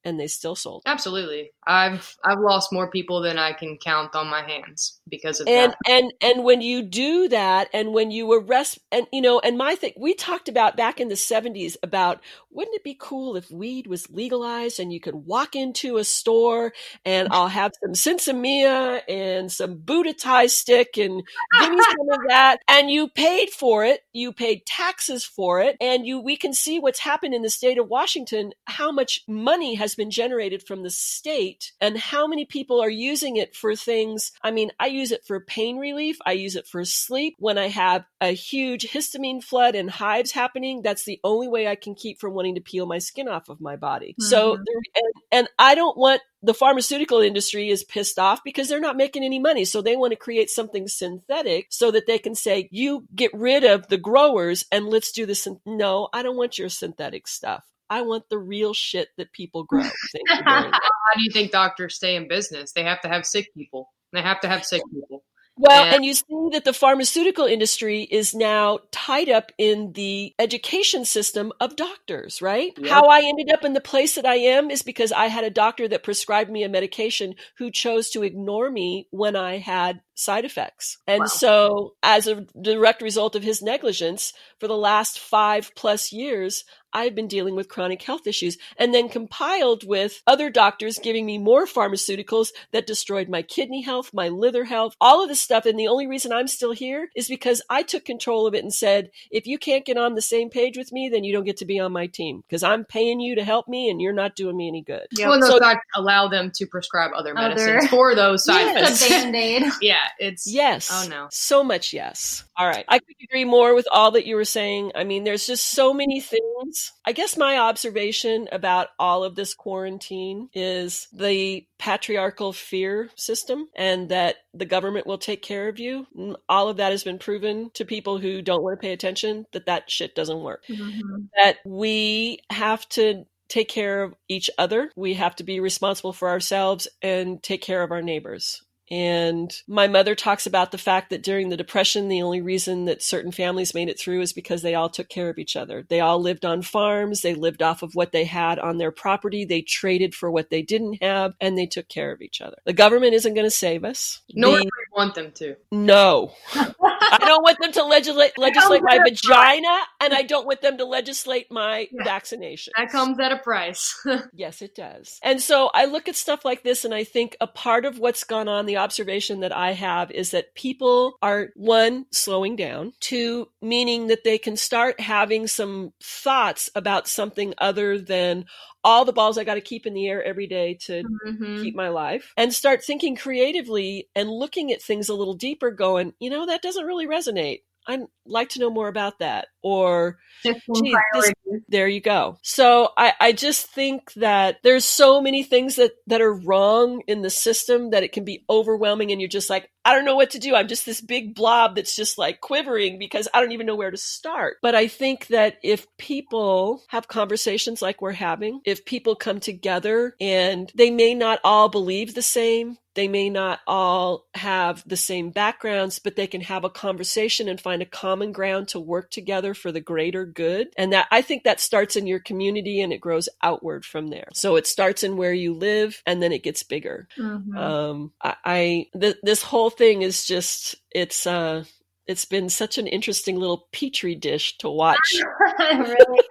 [0.06, 0.84] and they still sold.
[0.86, 1.52] Absolutely.
[1.68, 5.72] I've I've lost more people than I can count on my hands because of and,
[5.72, 5.78] that.
[5.90, 9.76] And and when you do that and when you arrest and you know and my
[9.76, 12.22] thing we talked about back in the 70s about
[12.52, 16.74] wouldn't it be cool if weed was legalized and you could walk into a store
[17.06, 21.24] and I'll have some sinsemilla and some Buddha Thai stick and
[21.60, 25.78] give me some of that and you paid for it, you paid taxes for it
[25.80, 29.76] and you we can see what's happened in the state of Washington how much money
[29.76, 34.32] has been generated from the state and how many people are using it for things.
[34.42, 36.18] I mean, I use it for pain relief.
[36.26, 37.36] I use it for sleep.
[37.40, 41.76] When I have a huge histamine flood and hives happening, that's the only way I
[41.76, 44.16] can keep from wanting to peel my skin off of my body.
[44.20, 44.30] Mm-hmm.
[44.30, 48.98] So, and, and I don't want the pharmaceutical industry is pissed off because they're not
[48.98, 49.64] making any money.
[49.66, 53.64] So they want to create something synthetic so that they can say, you get rid
[53.64, 55.48] of the growers and let's do this.
[55.66, 57.64] No, I don't want your synthetic stuff.
[57.90, 59.84] I want the real shit that people grow.
[59.84, 60.72] How
[61.16, 62.72] do you think doctors stay in business?
[62.72, 63.90] They have to have sick people.
[64.12, 65.24] They have to have sick people.
[65.56, 70.34] Well, and, and, you see that the pharmaceutical industry is now tied up in the
[70.40, 72.72] education system of doctors, right?
[72.76, 72.90] Yep.
[72.90, 75.52] How I ended up in the place that I am is because I had a
[75.52, 80.44] doctor that prescribed me a medication who chose to ignore me when I had side
[80.44, 80.98] effects.
[81.06, 81.26] And wow.
[81.28, 86.64] so, as a direct result of his negligence, for the last five plus years,
[86.94, 91.38] I've been dealing with chronic health issues and then compiled with other doctors giving me
[91.38, 95.66] more pharmaceuticals that destroyed my kidney health, my liver health, all of this stuff.
[95.66, 98.74] And the only reason I'm still here is because I took control of it and
[98.74, 101.58] said, if you can't get on the same page with me, then you don't get
[101.58, 104.36] to be on my team because I'm paying you to help me and you're not
[104.36, 105.08] doing me any good.
[105.12, 105.30] Yeah.
[105.30, 107.88] Well, so, I allow them to prescribe other medicines other.
[107.88, 109.02] for those side yes.
[109.02, 109.78] effects.
[109.82, 110.90] yeah, it's yes.
[110.92, 112.44] Oh no, so much yes.
[112.56, 114.92] All right, I could agree more with all that you were saying.
[114.96, 119.54] I mean, there's just so many things I guess my observation about all of this
[119.54, 126.08] quarantine is the patriarchal fear system and that the government will take care of you.
[126.48, 129.66] All of that has been proven to people who don't want to pay attention that
[129.66, 130.64] that shit doesn't work.
[130.70, 131.26] Mm-hmm.
[131.36, 134.92] That we have to take care of each other.
[134.96, 138.64] We have to be responsible for ourselves and take care of our neighbors.
[138.92, 143.02] And my mother talks about the fact that during the Depression, the only reason that
[143.02, 145.86] certain families made it through is because they all took care of each other.
[145.88, 149.46] They all lived on farms, they lived off of what they had on their property,
[149.46, 152.58] they traded for what they didn't have, and they took care of each other.
[152.66, 154.22] The government isn't going to save us.
[154.34, 155.56] Nor do we want them to.
[155.72, 156.34] No.
[156.54, 160.86] I don't want them to legislate legislate my vagina, and I don't want them to
[160.86, 162.04] legislate my yeah.
[162.04, 162.74] vaccination.
[162.78, 163.96] That comes at a price.
[164.34, 165.20] yes, it does.
[165.24, 168.24] And so I look at stuff like this, and I think a part of what's
[168.24, 173.48] gone on, the observation that I have, is that people are one slowing down, two
[173.62, 178.46] meaning that they can start having some thoughts about something other than
[178.84, 181.62] all the balls I got to keep in the air every day to mm-hmm.
[181.62, 186.14] keep my life and start thinking creatively and looking at things a little deeper, going,
[186.20, 187.62] you know, that doesn't really resonate.
[187.88, 189.48] I'd like to know more about that.
[189.62, 191.34] Or Gee, this-
[191.68, 192.38] there you go.
[192.42, 197.22] So I, I just think that there's so many things that, that are wrong in
[197.22, 200.32] the system that it can be overwhelming and you're just like, I don't know what
[200.32, 200.56] to do.
[200.56, 203.92] I'm just this big blob that's just like quivering because I don't even know where
[203.92, 204.58] to start.
[204.62, 210.16] But I think that if people have conversations like we're having, if people come together
[210.22, 215.32] and they may not all believe the same, they may not all have the same
[215.32, 219.54] backgrounds, but they can have a conversation and find a common ground to work together
[219.54, 220.68] for the greater good.
[220.78, 224.28] And that I think that starts in your community and it grows outward from there.
[224.34, 227.08] So it starts in where you live and then it gets bigger.
[227.18, 227.58] Mhm.
[227.58, 231.64] Um, I, I th- this whole thing is just it's uh
[232.06, 235.16] it's been such an interesting little petri dish to watch.
[235.60, 236.22] really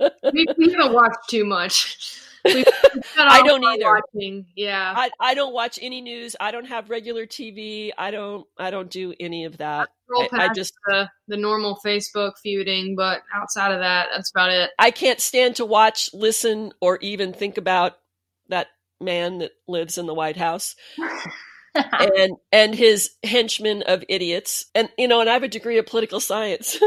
[0.32, 2.20] we, we haven't watched too much.
[3.18, 3.84] I don't either.
[3.84, 4.46] Watching.
[4.54, 4.92] Yeah.
[4.96, 6.36] I, I don't watch any news.
[6.40, 7.90] I don't have regular TV.
[7.96, 9.88] I don't I don't do any of that.
[10.14, 14.70] I, I just the, the normal Facebook feuding, but outside of that, that's about it.
[14.78, 17.94] I can't stand to watch, listen, or even think about
[18.48, 18.68] that
[19.00, 20.76] man that lives in the White House
[21.74, 24.66] and and his henchmen of idiots.
[24.74, 26.78] And you know, and I have a degree of political science.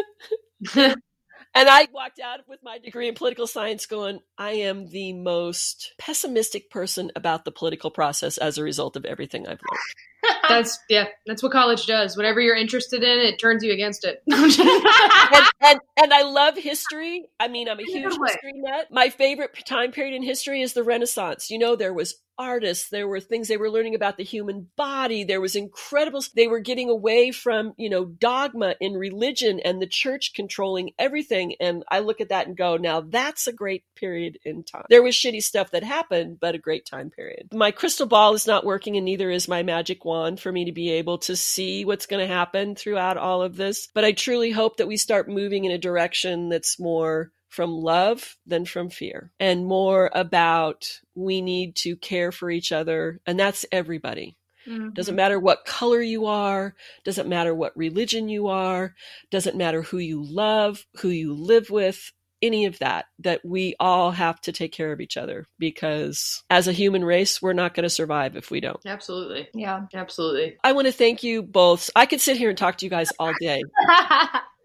[1.56, 5.94] And I walked out with my degree in political science going, I am the most
[5.98, 10.09] pessimistic person about the political process as a result of everything I've learned.
[10.48, 12.18] That's yeah, that's what college does.
[12.18, 14.22] Whatever you're interested in, it turns you against it.
[14.32, 17.30] and, and and I love history.
[17.40, 18.32] I mean, I'm a huge Really?
[18.32, 18.88] history nut.
[18.92, 21.50] My favorite time period in history is the Renaissance.
[21.50, 25.26] You know, there was artists, there were things they were learning about the human body.
[25.26, 26.24] There was incredible.
[26.34, 31.56] They were getting away from you know dogma in religion and the church controlling everything.
[31.60, 34.86] And I look at that and go, now that's a great period in time.
[34.90, 37.50] There was shitty stuff that happened, but a great time period.
[37.54, 40.06] My crystal ball is not working, and neither is my magic
[40.38, 43.88] for me to be able to see what's going to happen throughout all of this.
[43.94, 48.38] But I truly hope that we start moving in a direction that's more from love
[48.46, 53.20] than from fear and more about we need to care for each other.
[53.26, 54.36] And that's everybody.
[54.68, 54.94] Mhm.
[54.94, 58.94] Doesn't matter what color you are, doesn't matter what religion you are,
[59.32, 62.12] doesn't matter who you love, who you live with,
[62.42, 66.68] any of that, that we all have to take care of each other because as
[66.68, 68.80] a human race, we're not going to survive if we don't.
[68.86, 69.50] Absolutely.
[69.54, 69.86] Yeah.
[69.94, 70.58] Absolutely.
[70.64, 71.90] I want to thank you both.
[71.96, 73.62] I could sit here and talk to you guys all day.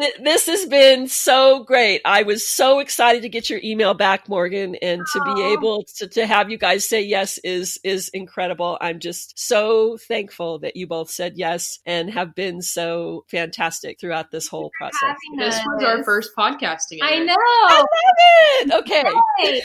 [0.00, 2.00] Th- This has been so great.
[2.04, 6.08] I was so excited to get your email back, Morgan, and to be able to,
[6.08, 8.78] to have you guys say yes is is incredible.
[8.80, 14.30] I'm just so thankful that you both said yes and have been so fantastic throughout
[14.30, 15.16] this whole process.
[15.38, 17.12] This was our first podcast together.
[17.12, 17.36] I I know.
[17.70, 17.86] love
[18.60, 18.72] it.
[18.74, 19.04] Okay.
[19.38, 19.62] Right.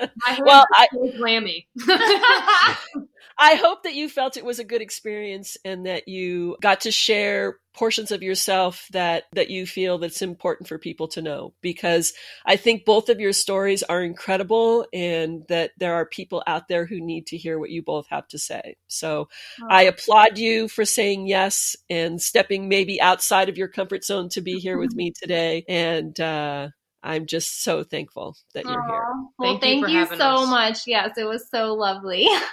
[0.26, 1.66] My hands Well, I, are so clammy.
[3.38, 6.90] I hope that you felt it was a good experience and that you got to
[6.90, 12.12] share portions of yourself that that you feel that's important for people to know because
[12.44, 16.86] I think both of your stories are incredible and that there are people out there
[16.86, 18.76] who need to hear what you both have to say.
[18.88, 19.28] So
[19.70, 24.40] I applaud you for saying yes and stepping maybe outside of your comfort zone to
[24.40, 26.68] be here with me today and uh
[27.00, 29.06] I'm just so thankful that you're here.
[29.38, 30.50] Well, Thank you thank for you, so us.
[30.50, 30.86] much.
[30.88, 32.28] Yes, it was so lovely.